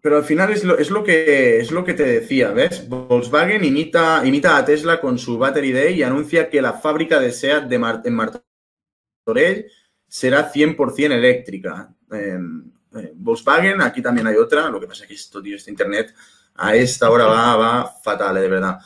[0.04, 2.86] pero al final es lo, es lo, que, es lo que te decía, ¿ves?
[2.88, 7.32] Volkswagen imita, imita a Tesla con su Battery Day y anuncia que la fábrica de
[7.32, 9.66] SEAT de en Martorell
[10.06, 11.88] será 100% eléctrica.
[12.12, 15.70] Em, eh, Volkswagen, aquí también hay otra, lo que pasa es que esto, tío, este
[15.70, 16.14] internet
[16.56, 18.78] a esta hora va, va fatal, de verdad.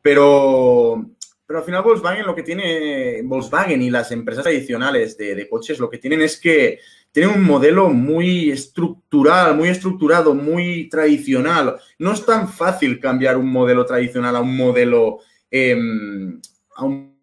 [0.00, 1.10] Pero,
[1.44, 5.80] pero al final Volkswagen lo que tiene, Volkswagen y las empresas tradicionales de, de coches
[5.80, 6.78] lo que tienen es que
[7.12, 11.76] tiene un modelo muy estructural, muy estructurado, muy tradicional.
[11.98, 15.18] No es tan fácil cambiar un modelo tradicional a un modelo,
[15.50, 16.40] em,
[16.74, 17.14] a un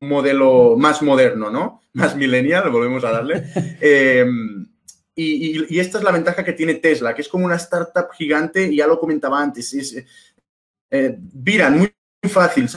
[0.00, 1.80] modelo más moderno, ¿no?
[1.96, 3.44] Más millennial, volvemos a darle.
[3.80, 4.66] Em,
[5.14, 8.76] y, esta es la ventaja que tiene Tesla, que es como una startup gigante, y
[8.76, 10.04] ya lo comentaba antes, es,
[10.90, 11.90] eh, viran muy
[12.28, 12.68] fácil,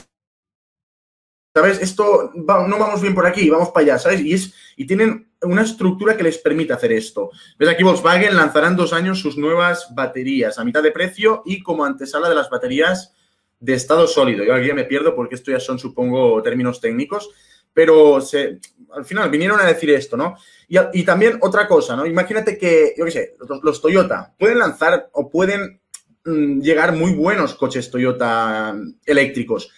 [1.53, 1.81] ¿sabes?
[1.81, 4.21] Esto, no vamos bien por aquí, vamos para allá, ¿sabes?
[4.21, 7.31] Y, es, y tienen una estructura que les permite hacer esto.
[7.57, 7.69] ¿Ves?
[7.69, 11.85] Aquí Volkswagen lanzará en dos años sus nuevas baterías a mitad de precio y como
[11.85, 13.13] antesala de las baterías
[13.59, 14.43] de estado sólido.
[14.43, 17.29] Yo aquí ya me pierdo porque esto ya son, supongo, términos técnicos,
[17.73, 18.59] pero se,
[18.91, 20.35] al final vinieron a decir esto, ¿no?
[20.67, 22.05] Y, también otra cosa, ¿no?
[22.05, 25.81] Imagínate que, yo qué sé, los, Toyota pueden lanzar o pueden
[26.25, 28.75] mm, llegar muy buenos coches Toyota
[29.05, 29.71] eléctricos,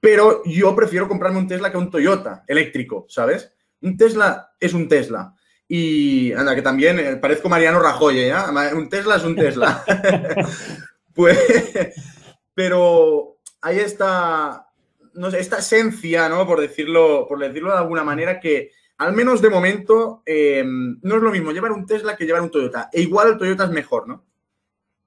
[0.00, 3.55] pero yo prefiero comprarme un Tesla que un Toyota eléctrico, ¿sabes?
[3.86, 5.32] Un Tesla es un Tesla.
[5.68, 8.34] Y anda, que también eh, parezco Mariano Rajoy, ¿eh?
[8.74, 9.84] Un Tesla es un Tesla.
[11.14, 11.38] pues,
[12.52, 14.66] pero hay esta,
[15.14, 16.48] no sé, esta esencia, ¿no?
[16.48, 21.22] Por decirlo, por decirlo de alguna manera, que al menos de momento em, no es
[21.22, 22.90] lo mismo llevar un Tesla que llevar un Toyota.
[22.92, 24.24] E igual el Toyota es mejor, ¿no?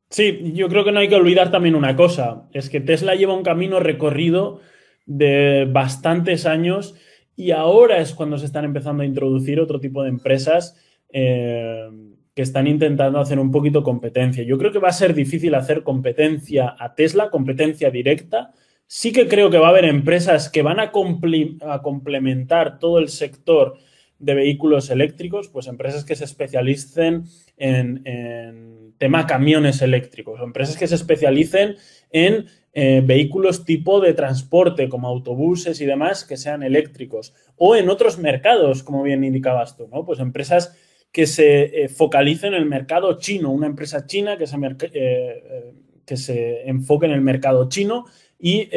[0.09, 3.35] Sí, yo creo que no hay que olvidar también una cosa, es que Tesla lleva
[3.35, 4.61] un camino recorrido
[5.05, 6.95] de bastantes años
[7.39, 10.75] y ahora es cuando se están empezando a introducir otro tipo de empresas
[11.07, 11.87] eh,
[12.35, 14.43] que están intentando hacer un poquito competencia.
[14.43, 18.51] Yo creo que va a ser difícil hacer competencia a Tesla, competencia directa.
[18.87, 23.77] Sí que creo que va a haber empresas que van a, complementar todo el sector
[24.17, 27.23] de vehículos eléctricos, pues empresas que se especialicen
[27.55, 31.77] en, en tema camiones eléctricos, empresas que se especialicen
[32.11, 37.33] en eh, vehículos tipo de transporte, como autobuses y demás, que sean eléctricos.
[37.55, 40.05] O en otros mercados, como bien indicabas tú, ¿no?
[40.05, 40.77] Pues empresas
[41.11, 44.57] que se eh, focalicen en el mercado chino, una empresa china que se,
[44.93, 45.73] eh,
[46.05, 48.05] que se enfoque en el mercado chino
[48.37, 48.69] y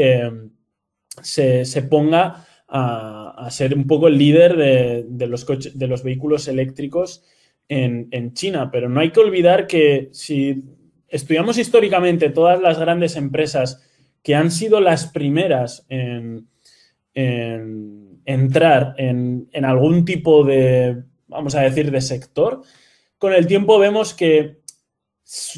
[1.22, 7.22] se, ponga a, ser un poco el líder de, los, coches, de los vehículos eléctricos
[7.68, 8.70] en, en China.
[8.72, 10.64] Pero no hay que olvidar que si
[11.12, 13.86] estudiamos históricamente todas las grandes empresas
[14.22, 16.48] que han sido las primeras en,
[18.24, 22.62] entrar en, algún tipo de, vamos a decir, de sector,
[23.18, 24.62] con el tiempo vemos que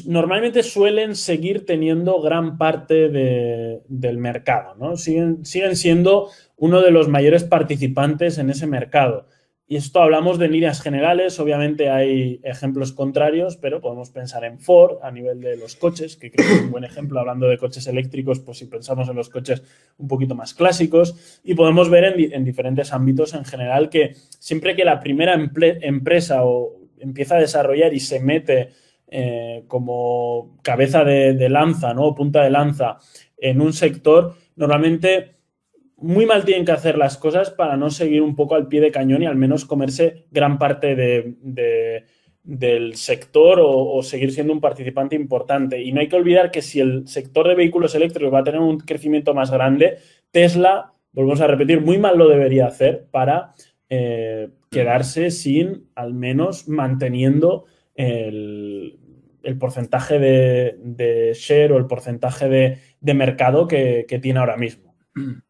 [0.05, 4.97] normalmente suelen seguir teniendo gran parte del mercado, ¿no?
[4.97, 9.27] Siguen, siguen siendo uno de los mayores participantes en ese mercado.
[9.67, 14.97] Y esto hablamos de líneas generales, obviamente hay ejemplos contrarios, pero podemos pensar en Ford
[15.01, 17.87] a nivel de los coches, que creo que es un buen ejemplo hablando de coches
[17.87, 19.63] eléctricos, pues si pensamos en los coches
[19.97, 24.85] un poquito más clásicos, y podemos ver en, diferentes ámbitos en general que siempre que
[24.85, 28.69] la primera empresa o empieza a desarrollar y se mete
[29.07, 32.13] eh, como cabeza de, de lanza, ¿no?
[32.13, 32.99] punta de lanza
[33.35, 35.34] en un sector, normalmente
[35.97, 38.91] muy mal tienen que hacer las cosas para no seguir un poco al pie de
[38.91, 40.95] cañón y al menos comerse gran parte
[42.43, 45.81] del sector o, seguir siendo un participante importante.
[45.81, 48.59] Y no hay que olvidar que si el sector de vehículos eléctricos va a tener
[48.59, 49.97] un crecimiento más grande,
[50.31, 53.53] Tesla, volvemos a repetir, muy mal lo debería hacer para
[53.89, 57.65] eh, quedarse sin al menos manteniendo
[57.95, 58.99] el,
[59.59, 62.49] porcentaje de, share o el porcentaje
[62.99, 64.93] de, mercado que, que tiene ahora mismo.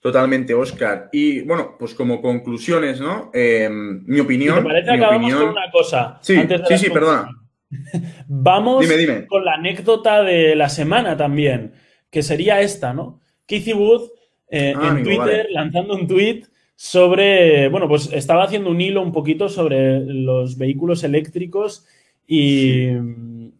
[0.00, 1.10] Totalmente, Oscar.
[1.12, 3.30] Y bueno, pues como conclusiones, ¿no?
[3.34, 4.56] Em, mi opinión.
[4.56, 6.18] ¿Te parece que acabamos con una cosa?
[6.22, 6.36] Sí,
[6.68, 7.28] sí, sí, perdona.
[8.26, 8.86] Vamos
[9.28, 11.74] con la anécdota de la semana también,
[12.10, 13.20] que sería esta, ¿no?
[13.46, 14.10] Keithy Wood
[14.48, 16.44] eh, ah, en Twitter lanzando un tweet
[16.74, 21.86] sobre, bueno, pues estaba haciendo un hilo un poquito sobre los vehículos eléctricos
[22.26, 22.86] y,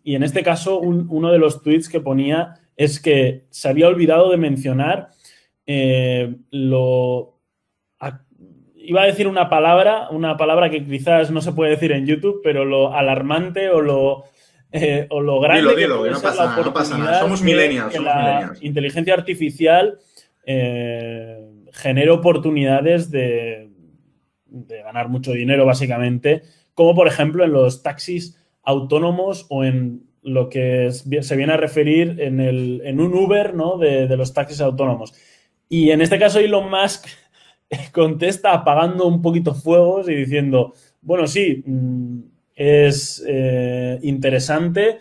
[0.02, 4.30] y en este caso uno de los tweets que ponía es que se había olvidado
[4.30, 5.10] de mencionar
[5.72, 7.38] eh, lo...
[8.74, 12.40] iba a decir una palabra, una palabra que quizás no se puede decir en YouTube,
[12.42, 14.24] pero lo alarmante o lo,
[14.72, 20.00] eh, o lo grande que ser la oportunidad Somos millennials, que la inteligencia artificial
[20.44, 23.70] eh, genera oportunidades de,
[24.46, 26.42] de ganar mucho dinero, básicamente,
[26.74, 32.16] como por ejemplo en los taxis autónomos o en lo que se viene a referir
[32.18, 33.78] en, el, en un Uber ¿no?
[33.78, 35.14] de, de, los taxis autónomos.
[35.72, 37.06] Y en este caso Elon Musk
[37.92, 42.18] contesta apagando un poquito fuegos y diciendo, bueno, sí, mm,
[42.56, 44.98] es eh, interesante,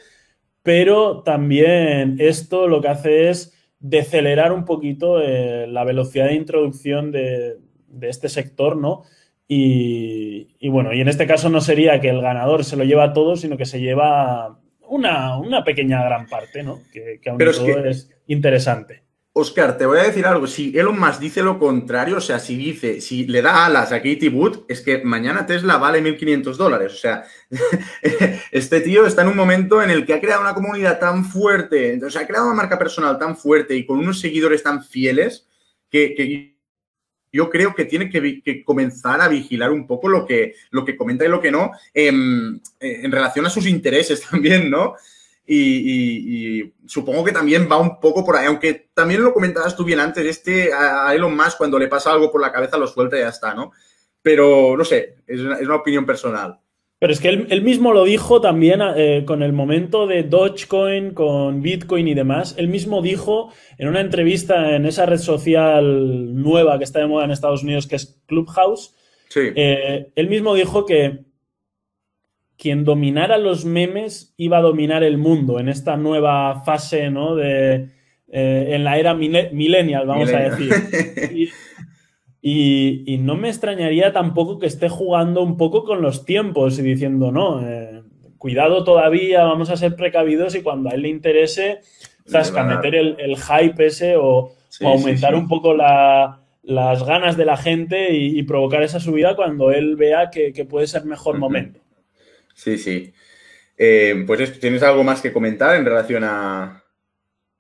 [0.62, 7.12] pero también esto lo que hace es decelerar un poquito eh, la velocidad de introducción
[7.12, 7.58] de,
[8.02, 9.04] este sector, ¿no?
[9.48, 13.36] Y, bueno, y en este caso no sería que el ganador se lo lleva todo,
[13.36, 16.82] sino que se lleva una, pequeña gran parte, ¿no?
[16.94, 19.09] Que, aún todo es interesante.
[19.34, 20.48] Oscar, te voy a decir algo.
[20.48, 23.98] Si Elon Musk dice lo contrario, o sea, si dice, si le da alas a
[23.98, 26.94] Katie Wood, es que mañana Tesla vale 1.500 dólares.
[26.94, 27.24] O sea,
[28.52, 32.00] este tío está en un momento en el que ha creado una comunidad tan fuerte,
[32.10, 35.48] sea, ha creado una marca personal tan fuerte y con unos seguidores tan fieles
[35.90, 36.56] que,
[37.32, 41.24] yo creo que tiene que, comenzar a vigilar un poco lo que, lo que comenta
[41.26, 44.96] y lo que no en, en relación a sus intereses también, ¿no?
[45.52, 50.00] Y, supongo que también va un poco por ahí, aunque también lo comentabas tú bien
[50.00, 53.22] antes, este a Elon Musk cuando le pasa algo por la cabeza lo suelta y
[53.22, 53.72] ya está, ¿no?
[54.22, 56.60] Pero no sé, es una, opinión personal.
[57.00, 61.62] Pero es que él, mismo lo dijo también eh, con el momento de Dogecoin, con
[61.62, 62.56] Bitcoin y demás.
[62.58, 67.26] Él mismo dijo en una entrevista en esa red social nueva que está de moda
[67.26, 68.94] en Estados Unidos, que es Clubhouse.
[69.30, 69.52] Sí.
[69.56, 71.29] Eh, él mismo dijo que
[72.60, 77.36] quien dominara los memes iba a dominar el mundo en esta nueva fase, ¿no?
[77.36, 77.88] De,
[78.28, 81.50] eh, en la era millennial, vamos a decir.
[82.42, 87.32] Y, no me extrañaría tampoco que esté jugando un poco con los tiempos y diciendo,
[87.32, 88.02] no, eh,
[88.38, 91.80] cuidado todavía, vamos a ser precavidos y cuando a él le interese,
[92.28, 98.42] zasca, meter el, hype ese o, aumentar un poco las ganas de la gente y,
[98.44, 101.82] provocar esa subida cuando él vea que, puede ser mejor momento.
[102.60, 103.14] Sí, sí.
[103.78, 106.84] Eh, pues ¿tienes algo más que comentar en relación a...?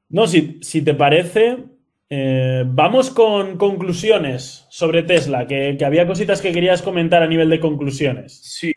[0.09, 1.57] No, si, si te parece,
[2.09, 7.61] eh, vamos con conclusiones sobre Tesla, que, había cositas que querías comentar a nivel de
[7.61, 8.41] conclusiones.
[8.43, 8.73] Sí,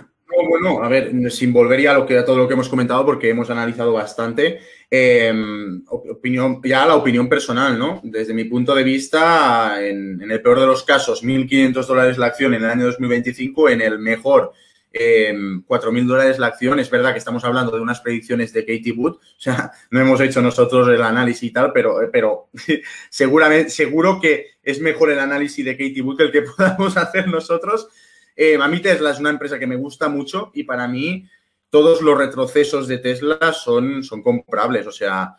[0.49, 3.05] bueno, a ver, sin volver ya a, lo que, a todo lo que hemos comentado,
[3.05, 8.01] porque hemos analizado bastante, em, opinión, ya la opinión personal, ¿no?
[8.05, 12.27] Desde mi punto de vista, en, en el peor de los casos, 1.500 dólares la
[12.27, 14.53] acción en el año 2025, en el mejor
[14.93, 16.79] eh, 4.000 dólares la acción.
[16.79, 20.21] Es verdad que estamos hablando de unas predicciones de Katie Wood, o sea, no hemos
[20.21, 22.49] hecho nosotros el análisis y tal, pero, pero
[23.11, 27.29] seguramente, seguro que es mejor el análisis de Katie Wood que el que podamos hacer
[27.29, 27.89] nosotros.
[28.35, 31.29] Eh, a mí Tesla es una empresa que me gusta mucho y para mí
[31.71, 34.87] todos los retrocesos de Tesla son, son comprables.
[34.87, 35.37] O sea,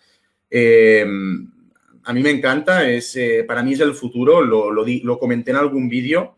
[0.49, 1.05] eh,
[2.05, 5.57] a mí me encanta, es, eh, para mí es el futuro, lo, lo, comenté en
[5.57, 6.37] algún vídeo.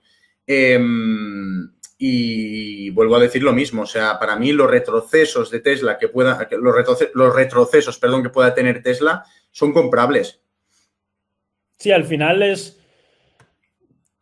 [1.98, 6.10] Y vuelvo a decir lo mismo, o sea, para mí los retrocesos de Tesla que
[6.10, 6.76] pueda, los,
[7.14, 10.42] los retrocesos, perdón, que pueda tener Tesla son comprables.
[11.78, 12.82] Sí, al final es,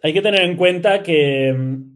[0.01, 1.93] hay que tener en cuenta que mm,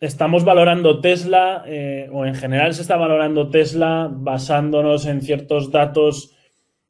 [0.00, 6.34] estamos valorando Tesla, eh, o en general se está valorando Tesla basándonos en ciertos datos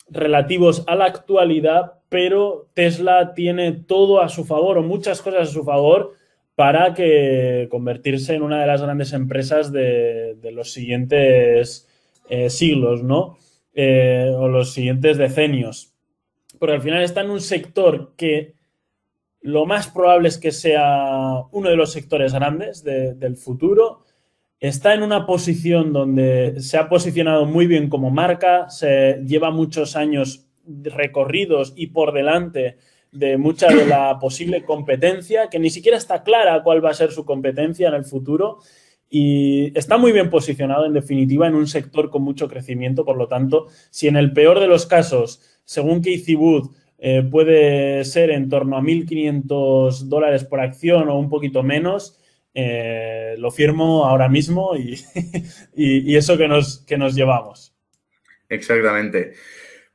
[0.08, 5.52] relativos a la actualidad, pero Tesla tiene todo a su favor o muchas cosas a
[5.52, 6.14] su favor
[6.58, 11.86] para que convertirse en una de las grandes empresas de, los siguientes
[12.28, 13.38] eh, siglos, ¿no?
[13.74, 15.94] Eh, o los siguientes decenios.
[16.58, 18.54] Porque al final está en un sector que
[19.40, 24.02] lo más probable es que sea uno de los sectores grandes del futuro.
[24.58, 29.94] Está en una posición donde se ha posicionado muy bien como marca, se lleva muchos
[29.94, 32.78] años recorridos y por delante
[33.18, 37.10] de mucha de la posible competencia, que ni siquiera está clara cuál va a ser
[37.10, 38.58] su competencia en el futuro.
[39.10, 43.04] Y está muy bien posicionado, en definitiva, en un sector con mucho crecimiento.
[43.04, 48.04] Por lo tanto, si en el peor de los casos, según Casey Wood, eh, puede
[48.04, 52.20] ser en torno a 1.500 dólares por acción o un poquito menos,
[52.54, 54.98] eh, lo firmo ahora mismo y,
[55.74, 57.74] y, eso que nos, que nos llevamos.
[58.48, 59.34] Exactamente.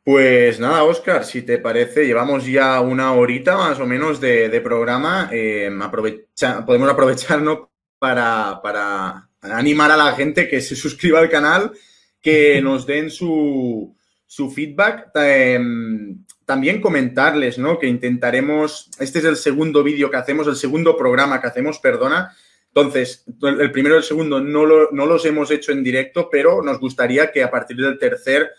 [0.03, 5.29] Pues nada, Oscar, si te parece, llevamos ya una horita más o menos de, programa.
[5.31, 5.71] Eh,
[6.65, 11.71] podemos aprovecharnos para, para, animar a la gente que se suscriba al canal,
[12.21, 13.95] que nos den su,
[14.53, 15.09] feedback.
[15.15, 17.79] Em, también comentarles, ¿no?
[17.79, 18.89] Que intentaremos.
[18.99, 22.35] Este es el segundo vídeo que hacemos, el segundo programa que hacemos, perdona.
[22.67, 26.81] Entonces, el primero y el segundo no, no los hemos hecho en directo, pero nos
[26.81, 28.51] gustaría que a partir del tercer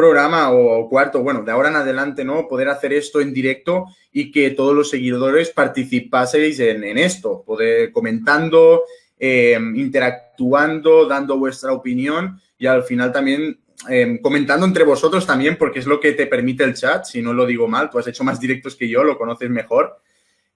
[0.00, 2.48] programa o cuarto, bueno, de ahora en adelante, ¿no?
[2.48, 8.84] Poder hacer esto en directo y que todos los seguidores participaseis en, esto, poder comentando,
[9.18, 15.80] em, interactuando, dando vuestra opinión y al final también em, comentando entre vosotros también, porque
[15.80, 18.24] es lo que te permite el chat, si no lo digo mal, tú has hecho
[18.24, 20.00] más directos que yo, lo conoces mejor.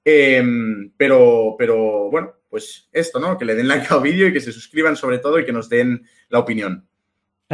[0.05, 3.37] Em, pero, pero bueno, pues esto, ¿no?
[3.37, 5.69] Que le den like al vídeo y que se suscriban sobre todo y que nos
[5.69, 6.87] den la opinión.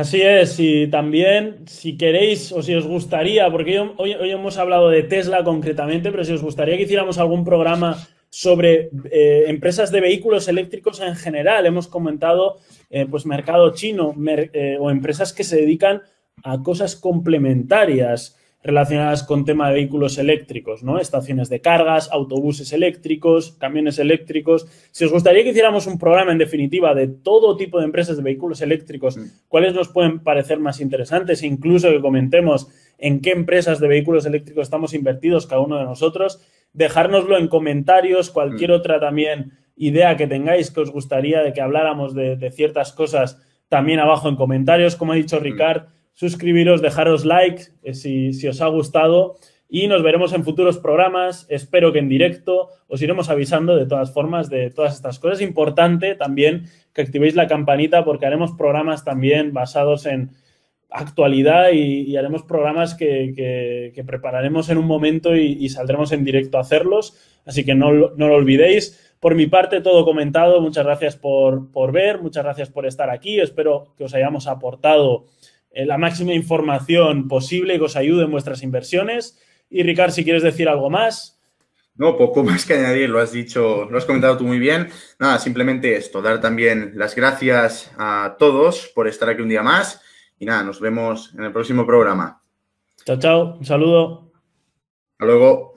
[0.00, 5.02] Así es, y también si queréis o si os gustaría, porque hoy, hemos hablado de
[5.02, 7.98] Tesla concretamente, pero si os gustaría que hiciéramos algún programa
[8.30, 14.78] sobre eh, empresas de vehículos eléctricos en general, hemos comentado eh, pues mercado chino eh,
[14.80, 16.00] o empresas que se dedican
[16.44, 20.98] a cosas complementarias relacionadas con tema de vehículos eléctricos, ¿no?
[20.98, 24.66] Estaciones de cargas, autobuses eléctricos, camiones eléctricos.
[24.90, 28.22] Si os gustaría que hiciéramos un programa, en definitiva, de todo tipo de empresas de
[28.22, 29.22] vehículos eléctricos, mm.
[29.48, 34.64] cuáles nos pueden parecer más interesantes, incluso que comentemos en qué empresas de vehículos eléctricos
[34.64, 36.42] estamos invertidos cada uno de nosotros,
[36.74, 38.74] dejárnoslo en comentarios, cualquier mm.
[38.74, 43.40] otra también idea que tengáis que os gustaría de que habláramos de, ciertas cosas,
[43.70, 45.42] también abajo en comentarios, como ha dicho mm.
[45.42, 45.82] Ricard
[46.20, 49.36] suscribiros, dejaros like eh, si, si os ha gustado
[49.70, 51.46] y nos veremos en futuros programas.
[51.48, 55.40] Espero que en directo os iremos avisando de todas formas de todas estas cosas.
[55.40, 60.32] Es importante también que activéis la campanita porque haremos programas también basados en
[60.90, 67.16] actualidad y, haremos programas que, prepararemos en un momento y, saldremos en directo a hacerlos.
[67.46, 69.14] Así que no, no, lo olvidéis.
[69.20, 70.60] Por mi parte, todo comentado.
[70.60, 73.40] Muchas gracias por, por ver, muchas gracias por estar aquí.
[73.40, 75.24] Espero que os hayamos aportado
[75.72, 79.40] la máxima información posible que os ayude en vuestras inversiones.
[79.68, 81.40] Y Ricard, si quieres decir algo más.
[81.94, 84.88] No, poco más que añadir, lo has dicho, lo has comentado tú muy bien.
[85.18, 90.00] Nada, simplemente esto, dar también las gracias a todos por estar aquí un día más.
[90.38, 92.42] Y nada, nos vemos en el próximo programa.
[93.04, 94.32] Chao, chao, un saludo.
[95.12, 95.74] Hasta luego.